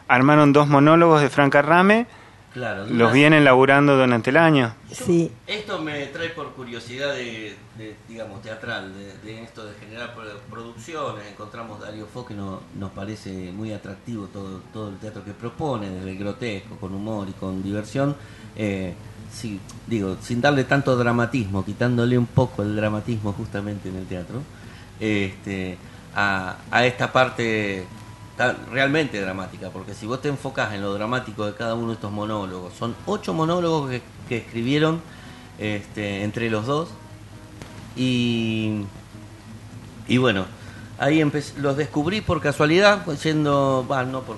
Armaron 0.07 0.53
dos 0.53 0.67
monólogos 0.67 1.21
de 1.21 1.29
Franca 1.29 1.61
Rame, 1.61 2.07
Claro, 2.55 2.85
los 2.87 3.11
vienen 3.11 3.43
laburando 3.43 3.97
durante 3.97 4.29
el 4.29 4.37
año. 4.37 4.73
Sí, 4.89 5.29
Esto 5.45 5.81
me 5.81 6.05
trae 6.05 6.29
por 6.29 6.53
curiosidad 6.53 7.13
de, 7.13 7.53
de, 7.77 7.95
digamos, 8.07 8.41
teatral, 8.41 8.93
de, 8.93 9.13
de 9.29 9.43
esto 9.43 9.65
de 9.65 9.73
generar 9.75 10.15
pro- 10.15 10.39
producciones. 10.49 11.27
Encontramos 11.29 11.81
Dario 11.81 12.07
Fo 12.07 12.25
que 12.25 12.33
no- 12.33 12.61
nos 12.79 12.91
parece 12.93 13.51
muy 13.51 13.73
atractivo 13.73 14.27
todo, 14.27 14.61
todo 14.71 14.87
el 14.87 14.95
teatro 14.99 15.25
que 15.25 15.31
propone, 15.33 15.89
desde 15.89 16.11
el 16.11 16.17
grotesco, 16.17 16.77
con 16.77 16.95
humor 16.95 17.27
y 17.27 17.33
con 17.33 17.61
diversión. 17.61 18.15
Eh, 18.55 18.93
sí, 19.33 19.59
digo, 19.85 20.15
sin 20.21 20.39
darle 20.39 20.63
tanto 20.63 20.95
dramatismo, 20.95 21.65
quitándole 21.65 22.17
un 22.17 22.25
poco 22.27 22.63
el 22.63 22.73
dramatismo 22.77 23.33
justamente 23.33 23.89
en 23.89 23.97
el 23.97 24.05
teatro, 24.05 24.41
este, 25.01 25.77
a, 26.15 26.55
a 26.71 26.85
esta 26.85 27.11
parte 27.11 27.85
ta- 28.37 28.55
realmente 28.71 29.19
dramática, 29.21 29.69
porque 29.69 29.93
si 29.93 30.05
vos 30.05 30.21
te 30.21 30.29
enfocás 30.29 30.73
en 30.73 30.81
lo 30.81 30.93
dramático 30.93 31.45
de 31.45 31.53
cada 31.53 31.73
uno 31.75 31.87
de 31.89 31.93
estos 31.93 32.11
monólogos, 32.11 32.73
son 32.73 32.95
ocho 33.05 33.33
monólogos 33.33 33.89
que, 33.89 34.01
que 34.29 34.37
escribieron 34.37 35.01
este, 35.59 36.23
entre 36.23 36.49
los 36.49 36.65
dos 36.65 36.89
y, 37.95 38.81
y 40.07 40.17
bueno, 40.17 40.45
ahí 40.97 41.23
los 41.57 41.77
descubrí 41.77 42.21
por 42.21 42.41
casualidad, 42.41 43.05
yendo, 43.23 43.85
va, 43.89 44.03
no 44.03 44.21
por 44.21 44.37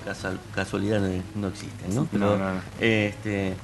casualidad 0.54 1.00
no, 1.02 1.24
no 1.36 1.48
existen, 1.48 1.96
¿no? 1.96 2.08
Pero, 2.12 2.26
No, 2.26 2.38
no, 2.38 2.54
no. 2.56 2.62
Este, 2.80 3.56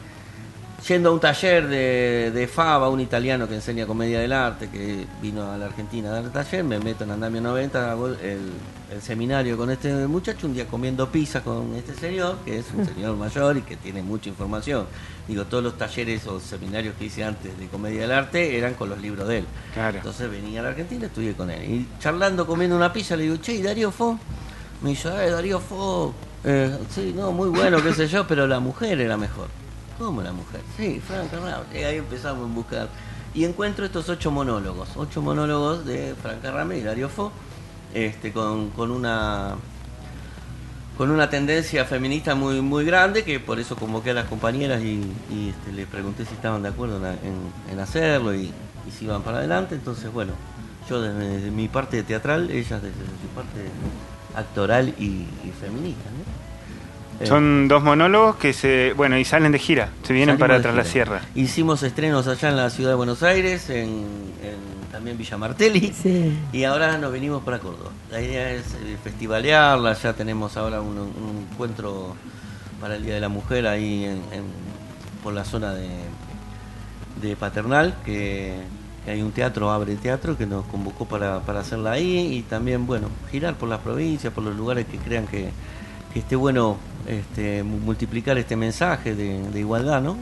yendo 0.87 1.09
a 1.09 1.11
un 1.13 1.19
taller 1.19 1.67
de, 1.67 2.31
de 2.31 2.47
Fava, 2.47 2.89
un 2.89 2.99
italiano 2.99 3.47
que 3.47 3.55
enseña 3.55 3.85
comedia 3.85 4.19
del 4.19 4.33
arte, 4.33 4.69
que 4.69 5.05
vino 5.21 5.49
a 5.51 5.57
la 5.57 5.65
Argentina 5.67 6.09
a 6.09 6.13
dar 6.13 6.23
el 6.25 6.31
taller, 6.31 6.63
me 6.63 6.79
meto 6.79 7.03
en 7.05 7.11
Andamio 7.11 7.41
90, 7.41 7.91
hago 7.91 8.07
el, 8.07 8.51
el 8.91 9.01
seminario 9.01 9.57
con 9.57 9.71
este 9.71 9.93
muchacho, 10.07 10.47
un 10.47 10.53
día 10.53 10.67
comiendo 10.67 11.09
pizza 11.09 11.41
con 11.41 11.73
este 11.75 11.95
señor, 11.95 12.37
que 12.43 12.59
es 12.59 12.65
un 12.75 12.85
señor 12.85 13.15
mayor 13.15 13.57
y 13.57 13.61
que 13.61 13.77
tiene 13.77 14.01
mucha 14.01 14.29
información. 14.29 14.85
Digo, 15.27 15.45
todos 15.45 15.63
los 15.63 15.77
talleres 15.77 16.27
o 16.27 16.39
seminarios 16.39 16.95
que 16.99 17.05
hice 17.05 17.23
antes 17.23 17.57
de 17.57 17.67
comedia 17.67 18.01
del 18.01 18.11
arte 18.11 18.57
eran 18.57 18.73
con 18.73 18.89
los 18.89 18.99
libros 19.01 19.27
de 19.27 19.39
él. 19.39 19.45
Claro. 19.73 19.97
Entonces 19.97 20.29
venía 20.29 20.59
a 20.59 20.63
la 20.63 20.69
Argentina, 20.69 21.05
estudié 21.05 21.33
con 21.33 21.49
él. 21.49 21.63
Y 21.63 21.87
charlando, 21.99 22.45
comiendo 22.45 22.75
una 22.75 22.91
pizza, 22.91 23.15
le 23.15 23.23
digo, 23.23 23.37
che, 23.37 23.53
¿y 23.53 23.61
Darío 23.61 23.91
Fo? 23.91 24.19
Me 24.81 24.89
dice, 24.89 25.07
eh, 25.07 25.29
Darío 25.29 25.61
Fo, 25.61 26.13
eh, 26.43 26.77
sí, 26.89 27.13
no, 27.15 27.31
muy 27.31 27.47
bueno, 27.47 27.81
qué 27.81 27.93
sé 27.93 28.07
yo, 28.07 28.27
pero 28.27 28.47
la 28.47 28.59
mujer 28.59 28.99
era 28.99 29.15
mejor. 29.15 29.47
¿Cómo 30.03 30.21
la 30.21 30.33
mujer? 30.33 30.59
Sí, 30.75 30.99
Franca 30.99 31.37
Rame. 31.37 31.79
Y 31.79 31.83
ahí 31.83 31.97
empezamos 31.97 32.51
a 32.51 32.53
buscar. 32.53 32.89
Y 33.33 33.45
encuentro 33.45 33.85
estos 33.85 34.09
ocho 34.09 34.31
monólogos, 34.31 34.89
ocho 34.97 35.21
monólogos 35.21 35.85
de 35.85 36.13
Franca 36.21 36.51
Rame 36.51 36.77
y 36.77 36.81
Darío 36.81 37.07
Fo, 37.07 37.31
este, 37.93 38.33
con, 38.33 38.71
con 38.71 38.91
una 38.91 39.55
con 40.97 41.09
una 41.09 41.29
tendencia 41.29 41.85
feminista 41.85 42.35
muy 42.35 42.61
muy 42.61 42.83
grande 42.85 43.23
que 43.23 43.39
por 43.39 43.61
eso 43.61 43.77
convoqué 43.77 44.11
a 44.11 44.13
las 44.13 44.25
compañeras 44.25 44.83
y, 44.83 45.01
este, 45.49 45.71
les 45.71 45.87
pregunté 45.87 46.25
si 46.25 46.33
estaban 46.35 46.61
de 46.61 46.69
acuerdo 46.69 47.01
en, 47.71 47.79
hacerlo 47.79 48.35
y, 48.35 48.51
si 48.91 49.05
iban 49.05 49.23
para 49.23 49.37
adelante 49.37 49.73
entonces 49.73 50.13
bueno 50.13 50.33
yo 50.87 51.01
desde, 51.01 51.27
desde 51.29 51.49
mi 51.49 51.67
parte 51.67 52.03
teatral 52.03 52.51
ellas 52.51 52.79
desde 52.79 52.93
su 52.93 53.27
parte 53.33 53.71
actoral 54.35 54.89
y, 54.99 55.25
y 55.43 55.53
feminista 55.59 56.09
¿no? 56.11 56.32
Eh, 57.23 57.27
Son 57.27 57.67
dos 57.67 57.83
monólogos 57.83 58.35
que 58.37 58.53
se, 58.53 58.93
bueno, 58.93 59.17
y 59.17 59.25
salen 59.25 59.51
de 59.51 59.59
gira, 59.59 59.89
se 60.03 60.13
vienen 60.13 60.37
salimos 60.37 60.39
para 60.39 60.57
de 60.57 60.61
tras 60.63 60.75
la 60.75 60.83
sierra. 60.83 61.21
hicimos 61.35 61.83
estrenos 61.83 62.27
allá 62.27 62.49
en 62.49 62.57
la 62.57 62.69
ciudad 62.69 62.89
de 62.91 62.95
Buenos 62.95 63.23
Aires 63.23 63.69
en, 63.69 63.89
en 64.43 64.91
también 64.91 65.17
Villa 65.17 65.37
Martelli 65.37 65.93
sí. 65.93 66.37
Y 66.51 66.63
ahora 66.65 66.97
nos 66.97 67.11
venimos 67.11 67.43
para 67.43 67.59
Córdoba. 67.59 67.91
La 68.11 68.21
idea 68.21 68.51
es 68.51 68.65
eh, 68.73 68.97
festivalearla, 69.03 69.93
ya 69.93 70.13
tenemos 70.13 70.55
ahora 70.57 70.81
un, 70.81 70.97
un 70.97 71.47
encuentro 71.51 72.15
para 72.79 72.95
el 72.97 73.03
Día 73.03 73.15
de 73.15 73.21
la 73.21 73.29
Mujer 73.29 73.65
ahí 73.67 74.03
en, 74.03 74.11
en- 74.31 74.73
por 75.23 75.33
la 75.33 75.45
zona 75.45 75.73
de, 75.73 75.87
de 77.21 77.35
Paternal, 77.37 77.95
que, 78.03 78.55
que 79.05 79.11
hay 79.11 79.21
un 79.21 79.31
teatro, 79.31 79.71
Abre 79.71 79.95
Teatro, 79.95 80.37
que 80.37 80.45
nos 80.45 80.65
convocó 80.65 81.05
para, 81.05 81.39
para 81.41 81.61
hacerla 81.61 81.91
ahí 81.91 82.35
y 82.35 82.41
también, 82.41 82.85
bueno, 82.85 83.07
girar 83.31 83.55
por 83.55 83.69
las 83.69 83.79
provincias, 83.79 84.33
por 84.33 84.43
los 84.43 84.55
lugares 84.55 84.85
que 84.85 84.97
crean 84.97 85.25
que, 85.25 85.49
que 86.13 86.19
esté 86.19 86.35
bueno 86.35 86.77
este, 87.07 87.63
mu- 87.63 87.79
multiplicar 87.79 88.37
este 88.37 88.55
mensaje 88.55 89.15
de, 89.15 89.59
igualdad, 89.59 90.01
¿no? 90.01 90.17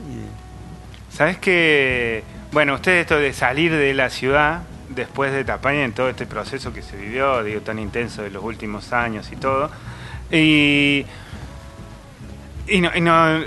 ¿Sabes 1.12 1.38
que 1.38 2.24
Bueno, 2.51 2.75
usted 2.75 2.93
esto 3.00 3.17
de 3.17 3.33
salir 3.33 3.71
de 3.71 3.93
la 3.93 4.10
ciudad 4.10 4.62
después 4.89 5.31
de 5.33 5.43
Tapaña 5.43 5.83
en 5.83 5.93
todo 5.93 6.10
este 6.10 6.25
proceso 6.25 6.74
que 6.74 6.81
se 6.81 6.98
vivió, 6.98 7.43
digo, 7.43 7.62
tan 7.62 7.79
intenso 7.79 8.24
de 8.24 8.29
los 8.29 8.43
últimos 8.43 8.91
años 8.93 9.29
y 9.31 9.36
todo. 9.36 9.69
Y, 10.31 11.05
y 12.67 12.81
no, 12.81 12.89
y 12.95 13.01
no- 13.01 13.39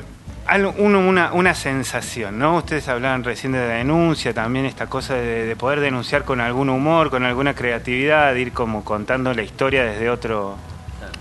uno, 0.78 1.00
una, 1.00 1.32
una 1.32 1.54
sensación, 1.54 2.38
¿no? 2.38 2.56
Ustedes 2.58 2.86
hablaban 2.88 3.24
recién 3.24 3.52
de 3.52 3.66
la 3.66 3.74
denuncia, 3.74 4.34
también 4.34 4.66
esta 4.66 4.86
cosa 4.86 5.14
de 5.14 5.56
poder 5.56 5.80
denunciar 5.80 6.24
con 6.24 6.40
algún 6.42 6.68
humor, 6.68 7.08
con 7.10 7.24
alguna 7.24 7.54
creatividad, 7.54 8.34
de 8.34 8.40
ir 8.42 8.52
como 8.52 8.84
contando 8.84 9.32
la 9.32 9.42
historia 9.42 9.84
desde 9.84 10.10
otro, 10.10 10.56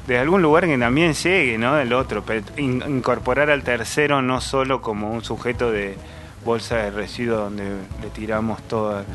de 0.07 0.17
algún 0.19 0.41
lugar 0.41 0.65
que 0.65 0.77
también 0.77 1.13
llegue, 1.13 1.57
¿no? 1.57 1.75
Del 1.75 1.93
otro, 1.93 2.23
pero 2.25 2.43
in- 2.57 2.83
incorporar 2.87 3.49
al 3.49 3.63
tercero 3.63 4.21
no 4.21 4.41
solo 4.41 4.81
como 4.81 5.11
un 5.11 5.23
sujeto 5.23 5.71
de 5.71 5.95
bolsa 6.43 6.75
de 6.77 6.91
residuos 6.91 7.39
donde 7.39 7.63
le 8.01 8.09
tiramos 8.13 8.61
todo 8.67 8.97
No. 8.99 9.05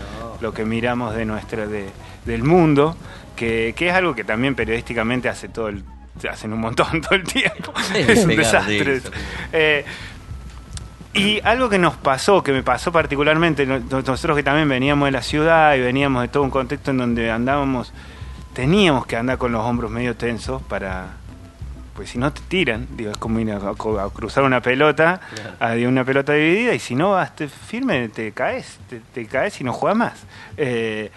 lo 0.40 0.54
que 0.54 0.64
miramos 0.64 1.14
de 1.14 1.26
nuestra 1.26 1.66
de, 1.66 1.90
del 2.24 2.42
mundo, 2.42 2.96
que, 3.36 3.74
que 3.76 3.88
es 3.88 3.94
algo 3.94 4.14
que 4.14 4.24
también 4.24 4.54
periodísticamente 4.54 5.28
hace 5.28 5.48
todo 5.48 5.68
el 5.68 5.84
hacen 6.28 6.52
un 6.52 6.60
montón 6.60 7.00
todo 7.02 7.14
el 7.14 7.24
tiempo. 7.24 7.72
Es 7.94 8.24
un 8.24 8.34
desastre. 8.34 9.00
Eh, 9.52 9.84
y 11.14 11.40
algo 11.42 11.68
que 11.68 11.78
nos 11.78 11.94
pasó, 11.96 12.42
que 12.42 12.52
me 12.52 12.62
pasó 12.62 12.92
particularmente, 12.92 13.66
no- 13.66 13.78
nosotros 13.78 14.36
que 14.36 14.42
también 14.42 14.68
veníamos 14.68 15.06
de 15.06 15.12
la 15.12 15.22
ciudad 15.22 15.74
y 15.74 15.80
veníamos 15.80 16.22
de 16.22 16.28
todo 16.28 16.42
un 16.42 16.50
contexto 16.50 16.90
en 16.92 16.98
donde 16.98 17.30
andábamos, 17.30 17.92
teníamos 18.62 19.06
que 19.06 19.14
andar 19.16 19.38
con 19.38 19.52
los 19.52 19.64
hombros 19.64 19.88
medio 19.88 20.16
tensos 20.16 20.60
para, 20.62 21.10
pues 21.94 22.10
si 22.10 22.18
no 22.18 22.32
te 22.32 22.40
tiran, 22.48 22.88
digo, 22.96 23.12
es 23.12 23.16
como 23.16 23.38
ir 23.38 23.52
a, 23.52 23.58
a- 23.58 24.04
a 24.04 24.10
cruzar 24.10 24.42
una 24.42 24.60
pelota, 24.60 25.20
Claro. 25.32 25.54
a 25.60 25.70
de 25.76 25.86
una 25.86 26.04
pelota 26.04 26.32
dividida, 26.32 26.74
y 26.74 26.80
si 26.80 26.96
no 26.96 27.12
vas 27.12 27.36
te- 27.36 27.46
firme, 27.48 28.08
te 28.08 28.32
caes, 28.32 28.80
te, 28.90 28.98
te 29.14 29.26
caes 29.26 29.60
y 29.60 29.64
no 29.64 29.72
juegas 29.72 29.96
más. 29.96 30.14
Eh, 30.56 31.12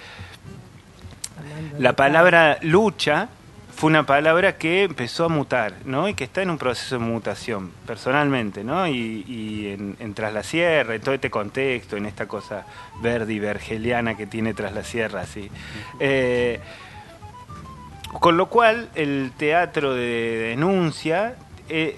la 1.79 1.93
palabra 1.93 2.59
lucha 2.61 3.27
fue 3.75 3.89
una 3.89 4.05
palabra 4.05 4.57
que 4.57 4.83
empezó 4.83 5.25
a 5.25 5.29
mutar, 5.29 5.73
¿no? 5.85 6.07
Y 6.07 6.13
que 6.13 6.25
está 6.25 6.43
en 6.43 6.51
un 6.51 6.59
proceso 6.59 6.99
de 6.99 7.03
mutación, 7.05 7.71
personalmente, 7.87 8.63
¿no? 8.63 8.85
Y, 8.87 9.25
y 9.27 9.69
en, 9.73 9.95
en 9.99 10.13
Tras 10.13 10.31
la 10.31 10.43
Sierra, 10.43 10.93
en 10.93 11.01
todo 11.01 11.15
este 11.15 11.31
contexto, 11.31 11.97
en 11.97 12.05
esta 12.05 12.27
cosa 12.27 12.67
verde 13.01 13.33
y 13.33 13.39
vergeliana 13.39 14.15
que 14.15 14.27
tiene 14.27 14.53
Tras 14.53 14.73
la 14.73 14.83
Sierra, 14.83 15.21
así. 15.21 15.49
Eh, 15.99 16.59
con 18.19 18.37
lo 18.37 18.47
cual, 18.47 18.89
el 18.95 19.31
teatro 19.37 19.93
de 19.93 20.49
denuncia 20.55 21.35
eh, 21.69 21.97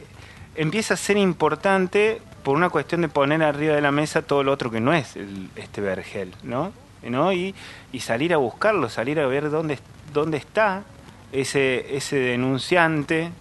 empieza 0.56 0.94
a 0.94 0.98
ser 0.98 1.18
importante 1.18 2.22
por 2.44 2.56
una 2.56 2.70
cuestión 2.70 3.02
de 3.02 3.08
poner 3.08 3.42
arriba 3.44 3.74
de 3.76 3.82
la 3.82 3.92
mesa 3.92 4.22
todo 4.22 4.44
lo 4.44 4.52
otro 4.52 4.70
que 4.70 4.80
no 4.82 4.94
es 4.94 5.16
el- 5.16 5.50
este 5.56 5.82
vergel, 5.82 6.34
¿no? 6.44 6.72
¿No? 7.02 7.34
Y, 7.34 7.54
y 7.92 8.00
salir 8.00 8.34
a 8.34 8.38
buscarlo, 8.38 8.90
salir 8.90 9.20
a 9.20 9.28
ver 9.28 9.50
dónde, 9.50 9.80
dónde 10.14 10.38
está 10.38 10.84
ese, 11.32 11.98
ese 11.98 12.18
denunciante 12.18 13.32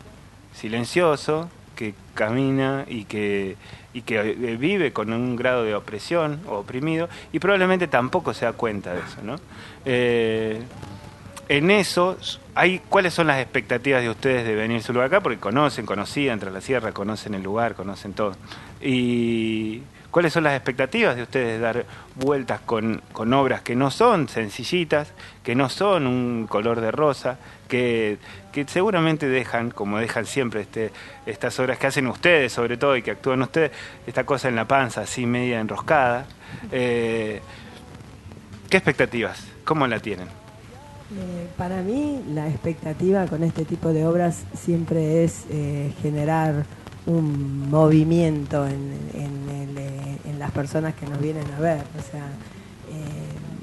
silencioso 0.55 1.49
que 1.77 1.95
camina 2.15 2.85
y 2.89 3.05
que, 3.05 3.57
y 3.95 4.03
que 4.03 4.19
eh, 4.21 4.57
vive 4.57 4.93
con 4.93 5.13
un 5.13 5.37
grado 5.37 5.65
de 5.65 5.75
opresión 5.75 6.41
o 6.49 6.59
oprimido 6.59 7.09
y 7.33 7.39
probablemente 7.39 7.87
tampoco 7.89 8.35
se 8.35 8.45
da 8.45 8.53
cuenta 8.53 8.93
de 8.95 9.01
eso, 9.01 9.23
¿no? 9.23 9.37
Eh, 9.85 10.61
en 11.49 11.71
eso, 11.71 12.17
hay, 12.55 12.81
¿cuáles 12.89 13.15
son 13.15 13.27
las 13.27 13.41
expectativas 13.41 14.03
de 14.03 14.11
ustedes 14.11 14.47
de 14.47 14.55
venir 14.55 14.83
su 14.83 14.93
lugar 14.93 15.09
acá? 15.09 15.21
Porque 15.21 15.39
conocen, 15.39 15.87
conocían 15.87 16.39
tras 16.39 16.53
la 16.53 16.61
sierra, 16.61 16.93
conocen 16.93 17.35
el 17.35 17.43
lugar, 17.43 17.75
conocen 17.75 18.13
todo. 18.13 18.35
Y 18.81 19.83
¿Cuáles 20.13 20.35
son 20.35 20.45
las 20.45 20.55
expectativas 20.55 21.17
de 21.17 21.23
ustedes 21.23 21.55
de 21.55 21.59
dar 21.59 21.87
vueltas 22.17 22.61
con, 22.61 23.01
con, 23.15 23.33
obras 23.33 23.63
que 23.63 23.75
no 23.75 23.91
son 23.91 24.29
sencillitas, 24.29 25.11
que 25.43 25.55
no 25.55 25.71
son 25.71 26.07
un 26.07 26.47
color 26.47 26.83
de 26.83 26.91
rosa, 26.91 27.39
que, 27.67 28.19
que 28.53 28.69
seguramente 28.69 29.27
dejan, 29.27 29.71
como 29.71 29.99
dejan 29.99 30.27
siempre 30.27 30.61
este, 30.61 30.93
estas 31.25 31.59
obras 31.61 31.79
que 31.79 31.87
hacen 31.87 32.07
ustedes, 32.09 32.53
sobre 32.53 32.77
todo, 32.77 32.95
y 32.95 33.01
que 33.01 33.13
actúan 33.13 33.41
ustedes, 33.41 33.73
esta 34.07 34.25
cosa 34.25 34.51
en 34.51 34.57
la 34.57 34.69
panza, 34.69 35.01
así 35.01 35.25
media 35.25 35.61
enroscada? 35.61 36.27
Eh, 36.71 37.41
¿Qué 38.69 38.77
expectativas? 38.77 39.43
¿Cómo 39.65 39.87
la 39.87 39.99
tienen? 39.99 40.42
Eh, 41.19 41.49
para 41.59 41.83
mí, 41.83 42.23
la 42.33 42.49
expectativa 42.49 43.27
con 43.27 43.43
este 43.43 43.65
tipo 43.65 43.93
de 43.93 44.07
obras 44.07 44.45
siempre 44.55 45.25
es 45.25 45.45
eh, 45.51 45.93
generar 46.01 46.65
un 47.05 47.69
movimiento 47.69 48.67
en, 48.67 48.93
eh, 49.15 50.19
en, 50.25 50.39
las 50.39 50.51
personas 50.53 50.95
que 50.95 51.07
nos 51.07 51.21
vienen 51.21 51.45
a 51.57 51.61
ver, 51.61 51.83
o 51.99 52.11
sea, 52.11 52.27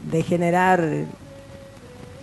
de 0.09 0.23
generar 0.23 0.81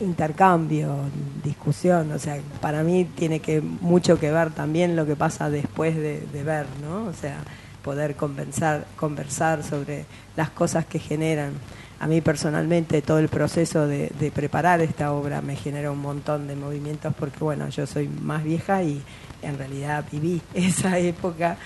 intercambio, 0.00 0.96
discusión, 1.44 2.10
o 2.12 2.18
sea, 2.18 2.38
para 2.60 2.82
mí 2.82 3.04
tiene 3.04 3.40
que 3.40 3.60
mucho 3.60 4.18
que 4.18 4.30
ver 4.30 4.50
también 4.50 4.96
lo 4.96 5.06
que 5.06 5.16
pasa 5.16 5.50
después 5.50 5.94
de, 5.94 6.42
ver, 6.44 6.66
¿no? 6.82 7.04
O 7.04 7.12
sea, 7.12 7.38
poder 7.82 8.16
conversar, 8.16 8.86
conversar 8.96 9.62
sobre 9.62 10.04
las 10.36 10.50
cosas 10.50 10.86
que 10.86 10.98
generan. 10.98 11.52
A 11.98 12.06
mí 12.06 12.20
personalmente 12.20 13.00
todo 13.00 13.18
el 13.18 13.28
proceso 13.28 13.86
de, 13.86 14.10
preparar 14.34 14.80
esta 14.80 15.12
obra 15.12 15.40
me 15.40 15.56
genera 15.56 15.90
un 15.90 16.00
montón 16.00 16.46
de 16.46 16.54
movimientos 16.54 17.14
porque, 17.18 17.38
bueno, 17.40 17.68
yo 17.70 17.86
soy 17.86 18.08
más 18.08 18.44
vieja 18.44 18.82
y 18.82 19.02
en 19.42 19.56
realidad 19.56 20.04
viví 20.12 20.42
esa 20.54 20.98
época 20.98 21.56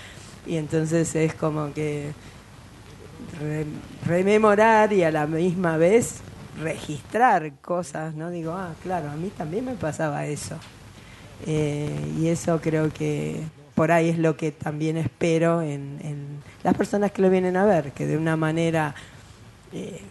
y 0.45 0.55
entonces 0.55 1.13
es 1.15 1.33
como 1.35 1.73
que 1.73 2.13
rememorar 4.05 4.93
y 4.93 5.03
a 5.03 5.11
la 5.11 5.27
misma 5.27 5.77
vez 5.77 6.21
registrar 6.59 7.53
cosas, 7.61 8.13
¿no? 8.15 8.29
Digo, 8.29 8.53
ah, 8.53 8.73
claro, 8.83 9.09
a 9.09 9.15
mí 9.15 9.29
también 9.29 9.65
me 9.65 9.73
pasaba 9.73 10.25
eso. 10.25 10.55
Eh, 11.45 12.13
y 12.19 12.27
eso 12.27 12.59
creo 12.61 12.91
que 12.91 13.41
por 13.75 13.91
ahí 13.91 14.09
es 14.09 14.17
lo 14.17 14.37
que 14.37 14.51
también 14.51 14.97
espero 14.97 15.61
en, 15.61 16.41
las 16.63 16.75
personas 16.75 17.11
que 17.11 17.21
lo 17.21 17.29
vienen 17.29 17.57
a 17.57 17.65
ver, 17.65 17.91
que 17.91 18.05
de 18.05 18.17
una 18.17 18.35
manera 18.35 18.93
eh, 19.73 20.01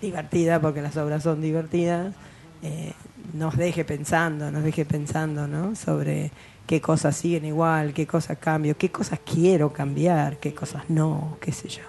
divertida, 0.00 0.60
porque 0.60 0.82
las 0.82 0.96
obras 0.96 1.22
son 1.22 1.40
divertidas, 1.40 2.14
eh, 2.62 2.92
nos 3.34 3.56
deje 3.56 3.84
pensando, 3.84 4.50
nos 4.50 4.62
deje 4.62 4.84
pensando, 4.84 5.46
¿no? 5.46 5.74
Sobre 5.74 6.30
qué 6.66 6.80
cosas 6.80 7.16
siguen 7.16 7.44
igual, 7.46 7.94
qué 7.94 8.06
cosas 8.06 8.38
cambio, 8.38 8.76
qué 8.76 8.90
cosas 8.90 9.20
quiero 9.24 9.72
cambiar, 9.72 10.36
qué 10.38 10.54
cosas 10.54 10.82
no, 10.88 11.38
qué 11.40 11.52
sé 11.52 11.68
yo. 11.68 11.82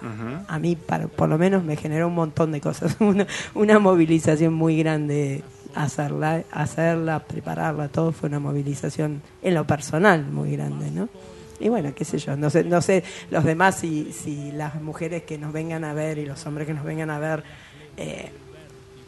A 0.48 0.58
mí, 0.58 0.76
por 0.76 1.28
lo 1.28 1.38
menos, 1.38 1.62
me 1.62 1.76
generó 1.76 2.08
un 2.08 2.14
montón 2.14 2.52
de 2.52 2.60
cosas, 2.60 2.96
una, 3.00 3.26
una 3.54 3.78
movilización 3.78 4.54
muy 4.54 4.78
grande 4.78 5.42
hacerla, 5.74 6.42
hacerla, 6.50 7.20
prepararla, 7.20 7.88
todo 7.88 8.12
fue 8.12 8.28
una 8.28 8.40
movilización 8.40 9.22
en 9.42 9.54
lo 9.54 9.66
personal 9.66 10.24
muy 10.24 10.52
grande, 10.52 10.90
¿no? 10.90 11.08
Y 11.60 11.68
bueno, 11.68 11.92
qué 11.94 12.06
sé 12.06 12.16
yo, 12.18 12.36
no 12.36 12.48
sé, 12.48 12.64
no 12.64 12.80
sé 12.80 13.04
los 13.30 13.44
demás 13.44 13.76
si, 13.76 14.12
si 14.12 14.50
las 14.52 14.80
mujeres 14.80 15.24
que 15.24 15.36
nos 15.36 15.52
vengan 15.52 15.84
a 15.84 15.92
ver 15.92 16.16
y 16.16 16.24
los 16.24 16.46
hombres 16.46 16.66
que 16.66 16.72
nos 16.72 16.84
vengan 16.84 17.10
a 17.10 17.18
ver 17.18 17.44
eh, 18.00 18.30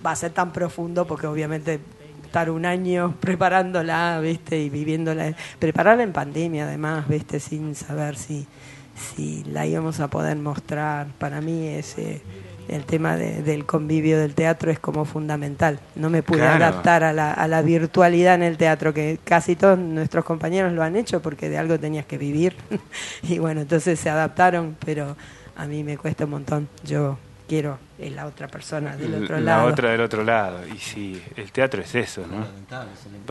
va 0.05 0.13
a 0.13 0.17
ser 0.17 0.33
tan 0.33 0.53
profundo 0.53 1.07
porque 1.07 1.27
obviamente 1.27 1.81
estar 2.25 2.51
un 2.51 2.67
año 2.67 3.15
preparándola, 3.21 4.21
¿viste? 4.21 4.61
Y 4.61 4.71
viviéndola, 4.71 5.35
prepararla 5.59 6.03
en 6.03 6.13
pandemia 6.13 6.65
además, 6.65 7.09
¿viste? 7.09 7.41
Sin 7.41 7.75
saber 7.75 8.17
si, 8.17 8.47
si 8.95 9.45
la 9.45 9.67
íbamos 9.67 10.01
a 10.01 10.09
poder 10.09 10.37
mostrar. 10.37 11.09
Para 11.19 11.41
mí 11.41 11.69
ese 11.69 12.23
el 12.69 12.85
tema 12.85 13.17
del 13.17 13.67
convivio 13.67 14.19
del 14.19 14.35
teatro 14.35 14.71
es 14.71 14.79
como 14.79 15.05
fundamental. 15.05 15.81
No 15.97 16.11
me 16.11 16.23
pude 16.23 16.47
adaptar 16.47 17.03
a 17.03 17.13
la, 17.13 17.33
a 17.33 17.49
la 17.49 17.61
virtualidad 17.61 18.37
en 18.37 18.45
el 18.45 18.57
teatro, 18.57 18.95
que 18.95 19.19
casi 19.25 19.57
todos 19.57 19.79
nuestros 19.79 20.25
compañeros 20.25 20.73
lo 20.73 20.83
han 20.83 20.97
hecho 20.97 21.21
porque 21.21 21.49
de 21.49 21.59
algo 21.59 21.79
tenías 21.79 22.07
que 22.07 22.19
vivir. 22.19 22.55
y 23.23 23.39
bueno, 23.39 23.63
entonces 23.63 23.99
se 23.99 24.11
adaptaron, 24.11 24.77
pero 24.85 25.17
a 25.57 25.67
mí 25.67 25.83
me 25.83 25.99
cuesta 25.99 26.25
un 26.25 26.31
montón. 26.31 26.69
Yo 26.85 27.19
quiero 27.53 27.79
es 27.99 28.11
la 28.13 28.25
otra 28.25 28.49
persona 28.49 28.97
del 28.97 29.25
otro 29.25 29.39
lado. 29.39 29.67
La 29.67 29.71
otra 29.71 29.91
del 29.91 30.01
otro 30.01 30.25
lado. 30.25 30.67
Y 30.67 30.79
sí, 30.79 31.23
el 31.37 31.53
teatro 31.53 31.83
es 31.83 31.95
eso, 31.95 32.27
¿no? 32.27 32.47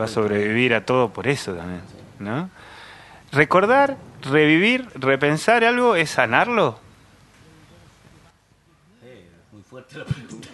Va 0.00 0.04
a 0.04 0.08
sobrevivir 0.08 0.74
a 0.74 0.86
todo 0.86 1.08
por 1.12 1.26
eso 1.26 1.54
también, 1.54 1.80
¿no? 2.20 2.48
Recordar, 3.32 3.96
revivir, 4.30 4.86
repensar 4.94 5.64
algo 5.64 5.96
es 5.96 6.10
sanarlo. 6.10 6.78
muy 9.50 9.62
fuerte 9.62 9.98
la 9.98 10.04
pregunta. 10.04 10.48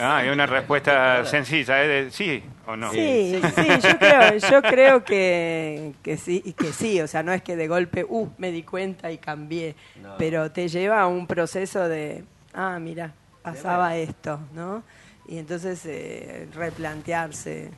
Ah, 0.00 0.16
hay 0.16 0.30
una 0.30 0.46
respuesta 0.46 1.22
sencilla, 1.26 1.84
¿eh? 1.84 2.08
sí 2.10 2.42
o 2.66 2.74
no. 2.74 2.90
Sí, 2.90 3.38
sí, 3.54 3.66
yo 3.82 3.98
creo, 3.98 4.36
yo 4.50 4.62
creo 4.62 5.04
que, 5.04 5.92
que 6.02 6.16
sí, 6.16 6.54
que 6.56 6.72
sí, 6.72 7.02
o 7.02 7.06
sea, 7.06 7.22
no 7.22 7.32
es 7.32 7.42
que 7.42 7.54
de 7.54 7.68
golpe, 7.68 8.04
uh, 8.08 8.30
me 8.38 8.50
di 8.50 8.62
cuenta 8.62 9.12
y 9.12 9.18
cambié, 9.18 9.76
pero 10.16 10.50
te 10.50 10.68
lleva 10.68 11.02
a 11.02 11.06
un 11.06 11.26
proceso 11.26 11.86
de 11.86 12.24
ah, 12.54 12.78
mira, 12.80 13.12
pasaba 13.42 13.96
esto, 13.96 14.40
¿no? 14.54 14.82
Y 15.28 15.38
entonces 15.38 15.84
eh, 15.86 16.48
replantearse, 16.54 17.70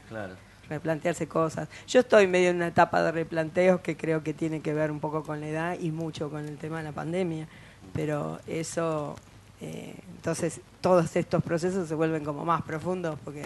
replantearse 0.69 1.27
cosas. 1.29 1.69
Yo 1.87 2.01
estoy 2.01 2.27
medio 2.27 2.51
en 2.51 2.57
una 2.57 2.69
etapa 2.69 3.03
de 3.03 3.13
replanteos 3.13 3.81
que 3.81 3.97
creo 3.97 4.23
que 4.23 4.33
tiene 4.33 4.61
que 4.61 4.73
ver 4.73 4.91
un 4.91 5.01
poco 5.01 5.23
con 5.23 5.41
la 5.41 5.49
edad 5.49 5.79
y 5.79 5.91
mucho 5.91 6.31
con 6.31 6.47
el 6.47 6.57
tema 6.57 6.79
de 6.79 6.85
la 6.85 6.93
pandemia, 6.93 7.47
pero 7.93 8.41
eso, 8.47 9.17
eh, 9.61 9.95
entonces 10.17 10.61
todos 10.81 11.15
estos 11.17 11.43
procesos 11.43 11.89
se 11.89 11.95
vuelven 11.95 12.25
como 12.25 12.45
más 12.45 12.63
profundos 12.63 13.19
porque 13.25 13.45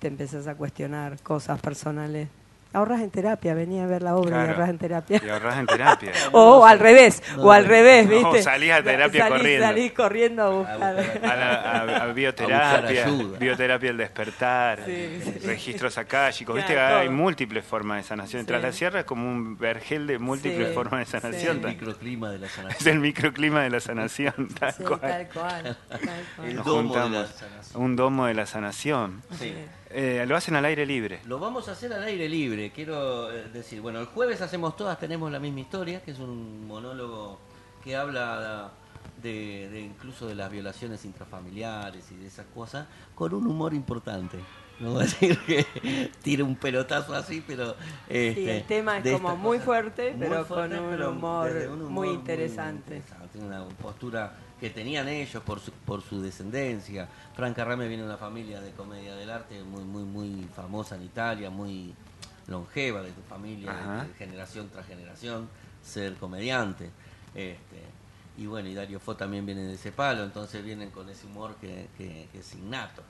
te 0.00 0.08
empezás 0.08 0.46
a 0.48 0.54
cuestionar 0.54 1.20
cosas 1.22 1.60
personales 1.60 2.28
ahorras 2.74 3.00
en 3.00 3.10
terapia, 3.10 3.54
venía 3.54 3.84
a 3.84 3.86
ver 3.86 4.02
la 4.02 4.16
obra 4.16 4.44
y 4.44 4.48
ahorras 4.48 4.68
en 4.68 4.78
terapia. 4.78 5.20
Y 5.24 5.28
ahorras 5.28 5.58
en 5.58 5.66
terapia. 5.66 6.12
o 6.32 6.66
al 6.66 6.78
revés, 6.78 7.22
o 7.38 7.52
al 7.52 7.64
revés, 7.64 8.08
¿viste? 8.08 8.40
O 8.40 8.42
salís 8.42 8.72
a 8.72 8.82
terapia 8.82 9.28
corriendo. 9.28 9.66
Salís 9.66 9.92
corriendo 9.92 10.42
a 10.42 10.50
buscar. 10.50 12.02
A, 12.02 12.06
bioterapia, 12.12 13.06
bioterapia 13.38 13.90
el 13.90 13.96
despertar, 13.96 14.80
registros 15.44 15.96
acálicos. 15.96 16.56
¿Viste? 16.56 16.78
Hay 16.78 17.08
múltiples 17.08 17.64
formas 17.64 17.98
de 17.98 18.02
sanación. 18.02 18.44
Tras 18.44 18.62
la 18.62 18.72
sierra 18.72 19.00
es 19.00 19.06
como 19.06 19.28
un 19.28 19.56
vergel 19.56 20.06
de 20.06 20.18
múltiples 20.18 20.74
formas 20.74 21.00
de 21.00 21.20
sanación. 21.20 21.58
Es 21.58 21.64
el 21.64 21.70
microclima 21.70 22.30
de 22.30 22.38
la 22.38 22.48
sanación. 22.48 22.80
Es 22.80 22.86
el 22.86 23.00
microclima 23.00 23.62
de 23.62 23.70
la 23.70 23.80
sanación, 23.80 24.48
tal 24.58 24.74
cual. 24.74 25.00
Tal 25.00 25.28
cual. 25.32 25.76
El 26.44 26.56
domo 26.56 26.94
de 26.94 27.10
la 27.10 27.26
sanación. 27.26 27.82
Un 27.82 27.96
domo 27.96 28.26
de 28.26 28.34
la 28.34 28.46
sanación. 28.46 29.22
Sí. 29.38 29.54
Eh, 29.96 30.24
lo 30.26 30.34
hacen 30.34 30.56
al 30.56 30.64
aire 30.64 30.84
libre. 30.84 31.20
Lo 31.24 31.38
vamos 31.38 31.68
a 31.68 31.72
hacer 31.72 31.92
al 31.92 32.02
aire 32.02 32.28
libre, 32.28 32.72
quiero 32.72 33.30
eh, 33.30 33.44
decir. 33.52 33.80
Bueno, 33.80 34.00
el 34.00 34.06
jueves 34.06 34.40
hacemos 34.40 34.76
todas, 34.76 34.98
tenemos 34.98 35.30
la 35.30 35.38
misma 35.38 35.60
historia, 35.60 36.02
que 36.02 36.10
es 36.10 36.18
un 36.18 36.66
monólogo 36.66 37.38
que 37.84 37.94
habla 37.94 38.72
de, 39.22 39.88
incluso 39.88 40.26
de 40.26 40.34
las 40.34 40.50
violaciones 40.50 41.04
intrafamiliares 41.04 42.10
y 42.10 42.16
de 42.16 42.26
esas 42.26 42.46
cosas, 42.46 42.88
con 43.14 43.34
un 43.34 43.46
humor 43.46 43.72
importante. 43.72 44.38
No 44.80 44.94
voy 44.94 45.02
a 45.02 45.04
decir 45.04 45.38
que 45.46 45.64
tire 46.22 46.42
un 46.42 46.56
pelotazo 46.56 47.14
así, 47.14 47.44
pero... 47.46 47.76
Este, 48.08 48.34
sí, 48.34 48.50
el 48.50 48.64
tema 48.64 48.98
es 48.98 49.12
como 49.12 49.36
muy 49.36 49.60
fuerte, 49.60 50.16
pero 50.18 50.44
con 50.48 50.72
un, 50.72 51.02
humor 51.04 51.68
muy 51.88 52.08
interesante. 52.08 53.00
Tiene 53.30 53.46
una 53.46 53.64
postura 53.80 54.34
que 54.60 54.70
tenían 54.70 55.08
ellos 55.08 55.42
por 55.42 55.60
su, 55.60 55.72
por 55.72 56.02
su 56.02 56.22
descendencia. 56.22 57.08
Franca 57.34 57.64
Rame 57.64 57.88
viene 57.88 58.02
de 58.02 58.08
una 58.08 58.18
familia 58.18 58.60
de 58.60 58.70
comedia 58.72 59.14
del 59.14 59.30
arte 59.30 59.62
muy, 59.62 59.84
muy, 59.84 60.04
muy 60.04 60.48
famosa 60.54 60.96
en 60.96 61.02
Italia, 61.02 61.50
muy 61.50 61.94
longeva 62.46 63.02
de 63.02 63.10
tu 63.10 63.22
familia, 63.22 63.72
de 64.06 64.14
generación 64.14 64.68
tras 64.70 64.86
generación, 64.86 65.48
ser 65.82 66.14
comediante. 66.14 66.90
Este, 67.34 67.82
y 68.36 68.46
bueno, 68.46 68.68
y 68.68 68.74
Dario 68.74 69.00
Fo 69.00 69.16
también 69.16 69.46
viene 69.46 69.62
de 69.62 69.74
ese 69.74 69.92
palo, 69.92 70.24
entonces 70.24 70.64
vienen 70.64 70.90
con 70.90 71.08
ese 71.08 71.26
humor 71.26 71.56
que, 71.60 71.88
que, 71.96 72.28
es 72.32 72.54
innato. 72.54 73.02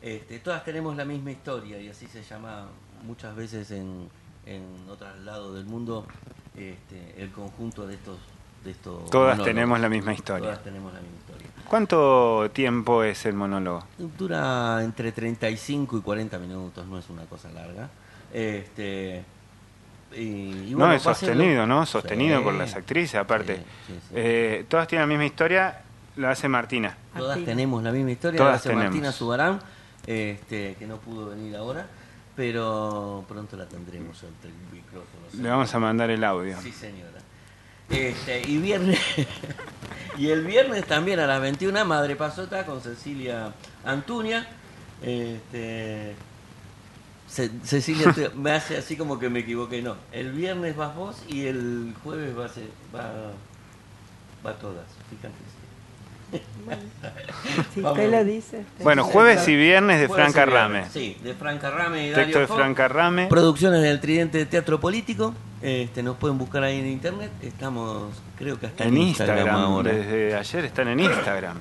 Este, 0.00 0.38
todas 0.38 0.64
tenemos 0.64 0.96
la 0.96 1.04
misma 1.04 1.30
historia 1.30 1.78
y 1.80 1.88
así 1.88 2.06
se 2.06 2.22
llama 2.22 2.68
muchas 3.04 3.34
veces 3.36 3.70
en, 3.70 4.08
en 4.46 4.88
otros 4.88 5.18
lados 5.20 5.54
del 5.54 5.66
mundo 5.66 6.06
este, 6.56 7.22
el 7.22 7.30
conjunto 7.32 7.86
de 7.86 7.94
estos 7.94 8.18
Todas 9.10 9.42
tenemos 9.42 9.80
la 9.80 9.88
misma 9.88 10.12
historia. 10.12 10.48
Todas 10.48 10.64
tenemos 10.64 10.92
la 10.92 11.00
misma 11.00 11.16
historia. 11.18 11.46
¿Cuánto 11.68 12.50
tiempo 12.52 13.02
es 13.02 13.24
el 13.26 13.34
monólogo? 13.34 13.84
Dura 13.98 14.82
entre 14.82 15.12
35 15.12 15.98
y 15.98 16.00
40 16.00 16.38
minutos, 16.38 16.86
no 16.86 16.98
es 16.98 17.08
una 17.08 17.24
cosa 17.24 17.50
larga. 17.50 17.88
Este, 18.32 19.24
y, 20.16 20.74
no, 20.76 20.92
es 20.92 21.02
sostenido, 21.02 21.66
¿no? 21.66 21.86
Sostenido 21.86 22.42
por 22.42 22.54
las 22.54 22.74
actrices, 22.74 23.14
aparte. 23.14 23.62
Eh, 24.14 24.64
todas 24.68 24.88
tienen 24.88 25.08
la 25.08 25.12
misma 25.14 25.26
historia, 25.26 25.82
la 26.16 26.30
hace 26.30 26.48
Martina. 26.48 26.96
Todas 27.16 27.44
tenemos 27.44 27.82
la 27.82 27.92
misma 27.92 28.10
historia, 28.10 28.44
la 28.44 28.54
hace 28.54 28.74
Martina 28.74 29.12
Subarán, 29.12 29.60
este, 30.06 30.74
que 30.78 30.86
no 30.86 30.96
pudo 30.96 31.30
venir 31.30 31.56
ahora 31.56 31.86
pero 32.40 33.22
pronto 33.28 33.54
la 33.54 33.66
tendremos 33.66 34.22
entre 34.22 34.48
el 34.48 34.56
micrófono. 34.72 35.26
Le 35.34 35.48
vamos 35.50 35.74
a 35.74 35.78
mandar 35.78 36.08
el 36.08 36.24
audio. 36.24 36.58
Sí, 36.62 36.72
señora. 36.72 37.18
Este, 37.90 38.42
y 38.48 38.58
viernes 38.58 38.98
y 40.18 40.28
el 40.28 40.44
viernes 40.44 40.84
también 40.86 41.18
a 41.20 41.26
las 41.26 41.40
21 41.40 41.84
Madre 41.84 42.14
Pasota 42.16 42.64
con 42.64 42.80
Cecilia 42.80 43.52
Antuña. 43.84 44.46
Este, 45.02 46.14
Ce- 47.28 47.50
Cecilia 47.64 48.14
me 48.36 48.52
hace 48.52 48.76
así 48.76 48.96
como 48.96 49.18
que 49.18 49.28
me 49.28 49.40
equivoqué, 49.40 49.82
no. 49.82 49.96
El 50.12 50.32
viernes 50.32 50.76
vas 50.76 50.94
vos 50.94 51.16
y 51.28 51.46
el 51.46 51.94
jueves 52.04 52.36
va 52.36 52.46
va, 52.96 53.32
va 54.46 54.52
todas, 54.58 54.86
fíjate. 55.10 55.34
Si 57.74 57.80
Vamos. 57.80 57.98
usted 57.98 58.10
lo 58.12 58.24
dice. 58.24 58.58
usted 58.60 58.84
Bueno, 58.84 59.02
jueves 59.02 59.48
y 59.48 59.56
viernes 59.56 59.98
de 60.00 60.06
Jueves 60.06 60.32
Franca 60.32 60.42
y 60.42 60.52
viernes, 60.52 60.82
Rame. 60.84 60.90
Sí, 60.92 61.16
de 61.24 61.34
Franca 61.34 61.70
Rame 61.70 62.02
y 62.06 62.12
Texto 62.12 62.20
Dario 62.20 62.38
de 62.40 62.46
Fo. 62.46 62.54
Franca 62.54 62.86
Rame. 62.88 63.26
Producciones 63.26 63.82
del 63.82 63.98
Tridente 64.00 64.46
Teatro 64.46 64.78
Político. 64.78 65.34
Este, 65.62 66.02
nos 66.02 66.16
pueden 66.16 66.38
buscar 66.38 66.62
ahí 66.64 66.78
en 66.80 66.86
internet. 66.86 67.30
Estamos, 67.42 68.12
creo 68.38 68.58
que 68.58 68.66
hasta 68.66 68.84
En 68.84 68.96
Instagram, 68.96 69.48
ahora. 69.48 69.92
desde 69.92 70.34
ayer 70.34 70.64
están 70.64 70.88
en 70.88 71.00
Instagram. 71.00 71.58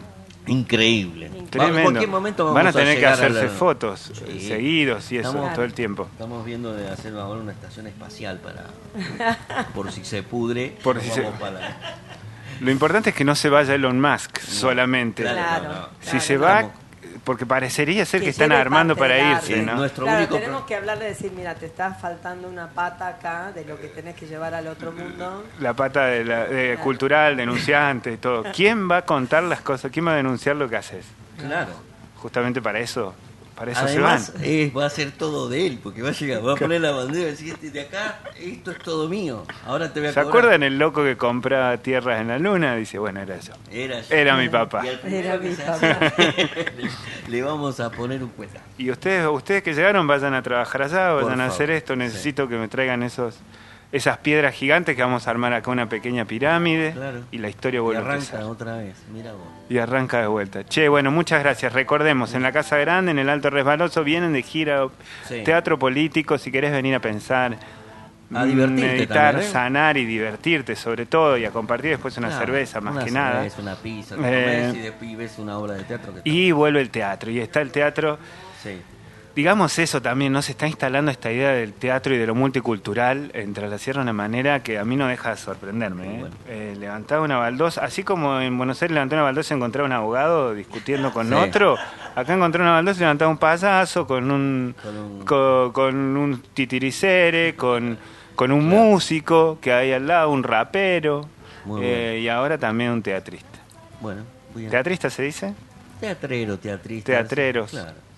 Increíble. 0.48 1.30
Va- 1.30 1.38
En 1.38 1.48
Tremendo. 1.48 1.82
cualquier 1.84 2.10
momento 2.10 2.44
vamos 2.46 2.56
Van 2.56 2.68
a 2.68 2.74
tener 2.74 2.98
que 2.98 3.06
hacerse 3.06 3.44
la- 3.44 3.50
fotos 3.50 4.12
Sí. 4.26 4.40
seguidos 4.48 5.12
y 5.12 5.18
eso 5.18 5.30
Estamos- 5.30 5.54
todo 5.54 5.66
el 5.66 5.74
tiempo. 5.74 6.08
Estamos 6.14 6.44
viendo 6.46 6.74
de 6.74 6.90
hacer 6.90 7.14
ahora 7.18 7.42
una 7.42 7.52
estación 7.52 7.86
espacial 7.88 8.40
para 8.40 8.66
por 9.76 9.92
si 9.92 10.04
se 10.06 10.24
pudre. 10.24 10.76
Por 10.82 11.00
si 11.02 11.10
se- 11.10 11.22
vamos 11.22 11.40
para- 11.40 11.78
Lo 12.62 12.72
importante 12.72 13.12
es 13.12 13.16
que 13.16 13.24
no 13.26 13.36
se 13.36 13.50
vaya 13.50 13.76
Elon 13.76 14.02
Musk 14.02 14.40
solamente. 14.40 15.22
Claro, 15.24 15.38
Claro. 15.40 15.64
no, 15.64 15.80
no. 15.82 15.88
Si 16.00 16.10
claro. 16.12 16.22
se 16.26 16.38
va, 16.38 16.60
Estamos- 16.62 16.80
porque 17.24 17.46
parecería 17.46 18.06
ser 18.06 18.20
que, 18.22 18.26
Que 18.26 18.30
están 18.32 18.52
armando 18.52 18.96
para 18.96 19.18
irse. 19.34 19.62
¿no? 19.62 19.76
Nuestro 19.76 20.06
Claro, 20.06 20.20
único 20.20 20.36
tenemos 20.36 20.58
pro- 20.62 20.66
que 20.68 20.76
hablarle 20.76 21.06
y 21.06 21.08
decir, 21.10 21.32
mira, 21.36 21.56
te 21.56 21.66
está 21.66 21.94
faltando 21.94 22.48
una 22.48 22.68
pata 22.70 23.08
acá 23.08 23.52
de 23.54 23.66
lo 23.66 23.80
que 23.80 23.88
tenés 23.88 24.16
que 24.16 24.26
llevar 24.28 24.54
al 24.54 24.68
otro 24.68 24.92
mundo. 24.92 25.44
La 25.60 25.74
pata 25.74 26.06
de 26.06 26.24
la, 26.26 26.46
de 26.46 26.78
cultural, 26.84 27.36
denunciante, 27.38 28.18
todo. 28.18 28.44
¿Quién 28.54 28.90
va 28.90 28.98
a 28.98 29.02
contar 29.04 29.44
las 29.44 29.62
cosas? 29.62 29.92
¿Quién 29.92 30.08
va 30.08 30.14
a 30.14 30.16
denunciar 30.16 30.56
lo 30.56 30.70
que 30.70 30.78
haces? 30.78 31.06
Claro. 31.38 31.72
Justamente 32.18 32.62
para 32.62 32.80
eso, 32.80 33.14
para 33.60 33.72
eso 33.74 33.82
Además, 33.82 34.26
se 34.28 34.32
van. 34.32 34.42
eh, 34.46 34.72
va 34.76 34.86
a 34.86 34.90
ser 34.90 35.12
todo 35.12 35.50
de 35.50 35.68
él, 35.68 35.80
porque 35.84 36.02
va 36.02 36.10
a 36.10 36.14
llegar, 36.14 36.46
va 36.48 36.54
a 36.54 36.56
poner 36.56 36.80
la 36.82 36.92
bandera 36.92 37.28
y 37.28 37.32
decir, 37.32 37.54
"Este 37.54 37.70
de 37.72 37.82
acá, 37.82 38.22
esto 38.40 38.72
es 38.72 38.80
todo 38.80 39.08
mío. 39.10 39.44
Ahora 39.66 39.92
te 39.94 40.00
voy 40.00 40.08
a 40.10 40.14
¿Se 40.14 40.22
cobrar". 40.22 40.28
acuerdan 40.30 40.64
el 40.64 40.80
loco 40.80 41.04
que 41.04 41.18
compraba 41.18 41.78
tierras 41.78 42.22
en 42.22 42.30
la 42.30 42.40
luna? 42.40 42.76
Dice, 42.76 42.98
bueno, 42.98 43.20
era 43.20 43.38
yo. 43.40 43.54
Era, 43.70 44.00
yo. 44.02 44.16
Era 44.16 44.38
mi 44.38 44.48
papá. 44.50 44.84
Era 45.06 45.38
mi 45.38 45.50
papá. 45.54 46.14
le 47.28 47.42
vamos 47.44 47.80
a 47.80 47.90
poner 47.92 48.24
un 48.24 48.30
cueta. 48.30 48.62
Y 48.78 48.90
ustedes, 48.92 49.28
ustedes 49.28 49.62
que 49.64 49.74
llegaron, 49.74 50.08
vayan 50.08 50.34
a 50.34 50.42
trabajar 50.42 50.84
allá, 50.84 51.12
Por 51.14 51.24
vayan 51.26 51.42
a 51.42 51.44
favor, 51.46 51.54
hacer 51.56 51.72
esto. 51.72 51.96
Necesito 51.96 52.48
que 52.48 52.56
me 52.56 52.68
traigan 52.68 53.04
esos 53.04 53.36
esas 53.92 54.18
piedras 54.20 54.54
gigantes 54.54 54.96
que 54.96 55.02
vamos 55.02 55.28
a 55.28 55.32
armar 55.32 55.52
acá 55.54 55.72
una 55.72 55.90
pequeña 55.90 56.26
pirámide 56.26 56.92
Claro. 56.92 57.22
y 57.32 57.40
la 57.40 57.50
historia 57.50 57.78
Y 57.78 57.82
vuelve 57.82 57.98
a 58.02 58.06
arranca 58.06 58.24
empezar. 58.26 58.44
otra 58.44 58.78
vez, 58.78 58.96
mira 59.12 59.32
vos. 59.34 59.42
Y 59.68 59.78
arranca 59.80 60.22
de 60.22 60.28
vuelta. 60.28 60.64
Che, 60.64 60.88
bueno, 60.90 61.10
muchas 61.12 61.42
gracias. 61.42 61.74
Recordemos, 61.74 62.34
en 62.36 62.44
la 62.44 62.52
Casa 62.52 62.78
Grande, 62.78 63.12
en 63.12 63.20
el 63.20 63.30
Alto 63.30 63.50
Resbaloso, 63.50 64.04
vienen 64.04 64.34
de 64.34 64.44
gira 64.44 64.88
Sí. 65.28 65.42
teatro 65.44 65.80
político. 65.80 66.38
Si 66.38 66.52
querés 66.52 66.72
venir 66.72 66.94
a 66.96 67.00
pensar, 67.00 67.58
A 68.32 68.46
divertirte 68.46 68.86
meditar, 68.86 69.32
también, 69.34 69.50
¿eh? 69.50 69.52
sanar 69.52 69.98
y 69.98 70.06
divertirte, 70.06 70.76
sobre 70.76 71.08
todo, 71.08 71.36
y 71.36 71.46
a 71.46 71.50
compartir 71.52 71.90
después 71.90 72.16
una 72.18 72.28
Claro, 72.28 72.46
cerveza, 72.46 72.80
más 72.82 72.94
una 72.94 73.04
que 73.06 73.10
nada. 73.12 73.34
cerveza, 73.38 73.62
una 73.64 73.76
pizza, 73.76 74.16
Eh, 74.24 74.72
y 74.76 74.78
después 74.82 75.18
ves 75.18 75.40
una 75.40 75.58
obra 75.58 75.74
de 75.74 75.84
teatro 75.84 76.14
que 76.14 76.22
Y 76.30 76.52
vuelve 76.52 76.80
el 76.80 76.92
teatro. 76.92 77.32
Y 77.32 77.40
está 77.40 77.60
el 77.62 77.72
teatro. 77.72 78.20
Sí. 78.62 78.80
Digamos 79.40 79.80
eso 79.80 80.02
también, 80.02 80.34
¿no? 80.34 80.42
Se 80.42 80.52
está 80.52 80.68
instalando 80.68 81.12
esta 81.12 81.32
idea 81.32 81.52
del 81.52 81.72
teatro 81.72 82.14
y 82.14 82.18
de 82.18 82.28
lo 82.28 82.36
multicultural 82.36 83.32
entre 83.34 83.70
la 83.70 83.78
sierra 83.78 84.00
de 84.02 84.04
una 84.04 84.12
manera 84.12 84.62
que 84.64 84.78
a 84.78 84.84
mí 84.84 84.98
no 84.98 85.08
deja 85.08 85.30
de 85.30 85.38
sorprenderme. 85.38 86.04
¿eh? 86.08 86.20
Bueno. 86.20 86.36
Eh, 86.50 86.76
levantar 86.78 87.22
una 87.22 87.38
baldosa, 87.38 87.86
así 87.86 88.04
como 88.04 88.42
en 88.42 88.58
Buenos 88.58 88.82
Aires 88.82 88.94
levantar 88.94 89.16
una 89.20 89.24
baldosa 89.24 89.54
y 89.54 89.56
encontrar 89.56 89.86
un 89.86 89.94
abogado 89.94 90.54
discutiendo 90.54 91.14
con 91.14 91.30
Sí. 91.30 91.34
otro, 91.36 91.78
acá 92.16 92.34
encontrar 92.34 92.64
una 92.64 92.74
baldosa 92.74 92.98
y 92.98 93.00
levantar 93.00 93.30
un 93.30 93.38
payaso 93.38 94.06
con 94.06 94.30
un, 94.30 94.76
Con 94.84 94.98
un- 94.98 95.26
co- 95.26 95.72
con 95.72 95.96
un 96.18 96.42
titiricere, 96.54 97.56
con, 97.56 97.98
con 98.36 98.52
un 98.52 98.68
músico 98.68 99.58
que 99.62 99.72
hay 99.72 99.94
al 99.94 100.06
lado, 100.06 100.32
un 100.32 100.44
rapero, 100.44 101.30
Muy 101.64 101.80
eh, 101.86 102.20
y 102.24 102.28
ahora 102.28 102.58
también 102.58 102.92
un 102.92 103.02
teatrista. 103.02 103.58
Bueno, 104.02 104.24
bien. 104.54 104.70
¿Teatrista 104.70 105.10
se 105.10 105.24
dice? 105.24 105.54
Teatrero, 106.02 106.60
teatrista. 106.60 107.14
Teatreros. 107.14 107.72
Claro. 107.72 108.09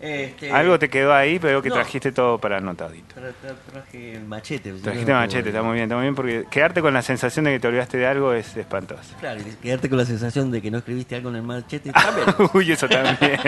Este, 0.00 0.52
Algo 0.52 0.78
te 0.78 0.90
quedó 0.90 1.14
ahí, 1.14 1.38
pero 1.38 1.62
que 1.62 1.70
no. 1.70 1.76
trajiste 1.76 2.12
todo 2.12 2.36
para 2.38 2.58
anotadito. 2.58 3.14
tra- 3.14 3.32
tra- 3.42 3.56
Traje 3.72 4.12
el 4.16 4.24
machete. 4.24 4.74
si 4.74 4.80
Trajiste 4.82 5.12
no, 5.12 5.18
machete, 5.18 5.48
está 5.48 5.62
muy 5.62 5.74
bien, 5.74 5.84
está 5.84 5.94
muy 5.96 6.02
bien, 6.02 6.14
porque 6.14 6.44
quedarte 6.50 6.82
con 6.82 6.92
la 6.92 7.00
sensación 7.02 7.46
de 7.46 7.52
que 7.52 7.60
te 7.60 7.68
olvidaste 7.68 7.96
de 7.96 8.06
algo 8.06 8.32
es 8.34 8.54
espantoso. 8.56 9.14
Claro, 9.20 9.40
y 9.40 9.44
quedarte 9.62 9.88
con 9.88 9.96
la 9.98 10.04
sensación 10.04 10.50
de 10.50 10.60
que 10.60 10.70
no 10.70 10.78
escribiste 10.78 11.16
algo 11.16 11.30
en 11.30 11.36
el 11.36 11.42
machete 11.42 11.90
también. 11.90 12.26
Uy, 12.54 12.72
eso 12.72 12.86
también. 12.88 13.40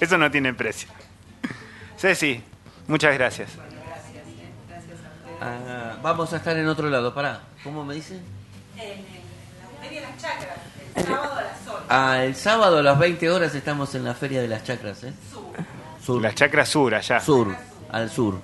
Eso 0.00 0.18
no 0.18 0.30
tiene 0.30 0.52
precio. 0.52 0.88
Ceci, 1.96 2.42
muchas 2.86 3.14
gracias. 3.14 3.50
Ah, 5.40 5.96
vamos 6.02 6.32
a 6.32 6.36
estar 6.36 6.56
en 6.56 6.66
otro 6.66 6.88
lado, 6.90 7.14
pará. 7.14 7.40
¿Cómo 7.62 7.84
me 7.84 7.94
dicen? 7.94 8.20
Ah, 8.78 8.82
el 10.96 11.04
sábado 11.04 11.34
a 11.38 11.42
las 11.42 11.60
20 12.98 13.30
horas 13.30 13.54
estamos 13.54 13.94
en 13.94 14.04
la 14.04 14.14
Feria 14.14 14.40
de 14.42 14.48
las 14.48 14.64
Chacras, 14.64 15.04
¿eh? 15.04 15.12
Sur. 16.04 16.20
La 16.20 16.34
chacra 16.34 16.66
sur 16.66 16.94
allá. 16.94 17.20
Sur, 17.20 17.54
al 17.90 18.10
sur. 18.10 18.38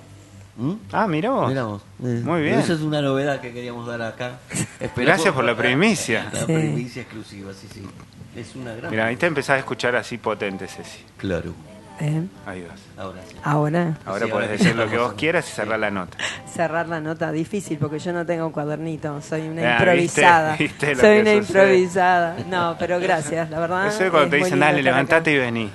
¿Mm? 0.57 0.73
Ah, 0.91 1.07
mirá 1.07 1.29
vos. 1.29 1.47
Miramos. 1.49 1.81
Eh, 2.03 2.21
Muy 2.23 2.41
bien. 2.41 2.59
Eso 2.59 2.73
es 2.73 2.81
una 2.81 3.01
novedad 3.01 3.39
que 3.39 3.53
queríamos 3.53 3.87
dar 3.87 4.01
acá. 4.01 4.39
Esperamos- 4.79 4.95
Gracias 4.95 5.33
por 5.33 5.43
la 5.43 5.55
primicia. 5.55 6.29
La 6.33 6.45
primicia 6.45 7.03
exclusiva, 7.03 7.53
sí, 7.53 7.67
sí. 7.73 7.87
Es 8.35 8.55
una 8.55 8.73
gran. 8.73 8.91
Mira, 8.91 9.05
ahí 9.07 9.15
te 9.15 9.27
empezás 9.27 9.55
a 9.55 9.59
escuchar 9.59 9.95
así 9.95 10.17
potente, 10.17 10.67
Ceci. 10.67 11.03
Claro. 11.17 11.53
¿Eh? 11.99 12.23
Ahí 12.47 12.63
vas. 12.67 12.79
Ahora 12.97 13.19
sí. 13.27 13.35
Ahora, 13.43 13.97
Ahora 14.05 14.25
Sí, 14.25 14.31
podés 14.31 14.47
ahora 14.49 14.57
decir 14.57 14.75
lo 14.75 14.89
que 14.89 14.97
vos 14.97 15.13
quieras 15.13 15.45
y 15.45 15.49
sí. 15.49 15.55
cerrar 15.55 15.79
la 15.79 15.91
nota. 15.91 16.17
cerrar 16.51 16.87
la 16.87 16.99
nota 16.99 17.31
difícil 17.31 17.77
porque 17.77 17.99
yo 17.99 18.11
no 18.11 18.25
tengo 18.25 18.47
un 18.47 18.51
cuadernito, 18.51 19.21
soy 19.21 19.41
una 19.47 19.61
Ah, 19.61 19.77
improvisada. 19.79 20.55
¿viste? 20.57 20.87
¿Viste 20.87 20.95
soy 20.95 21.19
una 21.19 21.31
sucede? 21.33 21.37
improvisada. 21.73 22.35
No, 22.49 22.75
pero 22.79 22.99
gracias, 22.99 23.49
la 23.51 23.59
verdad. 23.59 23.87
Eso 23.87 24.05
es 24.05 24.09
cuando 24.11 24.29
te 24.31 24.37
dicen, 24.37 24.59
dale, 24.59 24.81
levantate 24.81 25.29
acá. 25.31 25.37
y 25.37 25.39
vení. 25.39 25.71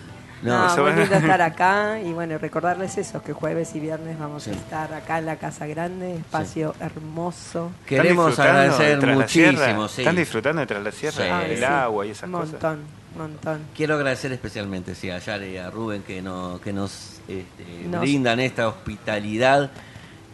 No, 0.47 0.59
No, 0.67 0.67
eso 0.73 0.83
muy 0.83 0.93
lindo 0.93 1.15
estar 1.17 1.43
acá 1.43 2.01
y 2.01 2.13
bueno, 2.13 2.39
recordarles 2.39 2.97
eso, 2.99 3.23
que 3.23 3.33
jueves 3.33 3.75
y 3.75 3.81
viernes 3.81 4.19
vamos 4.19 4.45
Sí. 4.45 4.51
a 4.51 4.55
estar 4.55 4.95
acá 4.95 5.19
en 5.19 5.27
la 5.27 5.37
Casa 5.37 5.67
Grande, 5.67 6.15
espacio 6.17 6.75
hermoso. 6.81 7.71
¿Están 7.81 7.87
Queremos 7.87 8.39
agradecer 8.39 9.07
muchísimo. 9.07 9.89
sí. 9.89 10.03
¿Están 10.03 10.17
disfrutando 10.17 10.61
de 10.61 10.67
tras 10.67 10.83
la 10.83 10.93
sierra? 10.93 11.45
El 11.45 11.59
sí. 11.59 11.65
agua 11.65 12.07
y 12.07 12.11
esas 12.11 12.31
cosas. 12.31 12.51
Montón, 12.53 12.79
montón. 13.19 13.61
Quiero 13.77 13.95
agradecer 13.95 14.33
especialmente 14.33 14.95
sí, 14.95 15.11
a 15.11 15.19
Yare 15.19 15.51
y 15.51 15.57
a 15.57 15.71
Rubén 15.71 16.03
que, 16.03 16.23
no, 16.23 16.61
que 16.63 16.73
nos, 16.73 17.21
este, 17.29 17.89
Nos- 17.91 18.01
brindan 18.01 18.41
esta 18.41 18.69
hospitalidad 18.69 19.71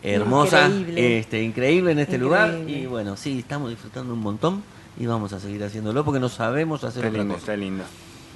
hermosa, 0.03 0.67
Increíble. 0.69 1.19
este, 1.19 1.43
increíble 1.43 1.93
en 1.93 1.99
este 2.01 2.19
lugar. 2.19 2.55
Y 2.67 2.87
bueno, 2.87 3.17
sí, 3.17 3.39
estamos 3.39 3.71
disfrutando 3.71 4.13
un 4.15 4.21
montón 4.21 4.63
y 4.99 5.07
vamos 5.07 5.33
a 5.33 5.41
seguir 5.41 5.63
haciéndolo 5.65 6.05
porque 6.05 6.21
no 6.21 6.29
sabemos 6.29 6.83
hacer 6.85 7.05
Está 7.05 7.09
otra 7.09 7.19
lindo, 7.21 7.35
cosa. 7.35 7.45
está 7.53 7.57
lindo. 7.57 7.85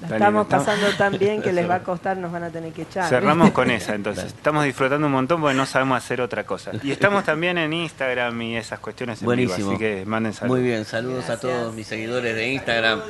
La 0.01 0.09
estamos 0.09 0.47
lindo. 0.47 0.59
pasando 0.65 0.87
tan 0.97 1.19
bien 1.19 1.41
que 1.43 1.53
les 1.55 1.69
va 1.69 1.77
a 1.77 1.83
costar, 1.83 2.17
nos 2.17 2.31
van 2.31 2.45
a 2.45 2.51
tener 2.51 2.73
que 2.73 2.83
echar. 2.83 3.09
Cerramos 3.09 3.51
con 3.53 3.71
esa, 3.71 3.95
entonces. 3.97 4.25
Estamos 4.27 4.65
disfrutando 4.65 5.07
un 5.07 5.13
montón 5.13 5.41
porque 5.41 5.57
no 5.57 5.65
sabemos 5.67 5.97
hacer 5.99 6.21
otra 6.21 6.45
cosa. 6.45 6.73
Y 6.83 6.91
estamos 6.91 7.25
también 7.27 7.57
en 7.59 7.73
Instagram 7.73 8.41
y 8.43 8.57
esas 8.57 8.79
cuestiones 8.79 9.23
en 9.23 9.27
vivo, 9.27 9.29
Buenísimo. 9.29 9.71
así 9.71 9.79
que 9.79 10.05
manden 10.07 10.33
saludos. 10.35 10.59
Muy 10.59 10.67
bien, 10.67 10.85
saludos 10.85 11.31
a 11.31 11.41
todos 11.41 11.75
mis 11.75 11.87
seguidores 11.87 12.35
de 12.35 12.53
Instagram. 12.53 13.01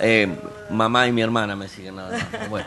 Eh, 0.00 0.28
mamá 0.70 1.06
y 1.06 1.12
mi 1.12 1.22
hermana 1.22 1.54
me 1.56 1.68
siguen 1.68 1.96
nada 1.96 2.10
más. 2.18 2.48
Bueno, 2.50 2.66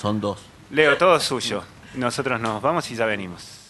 son 0.00 0.20
dos. 0.20 0.40
Leo, 0.70 0.96
todo 0.96 1.18
suyo. 1.20 1.62
Nosotros 1.94 2.40
nos 2.40 2.60
vamos 2.60 2.90
y 2.90 2.96
ya 2.96 3.06
venimos. 3.06 3.65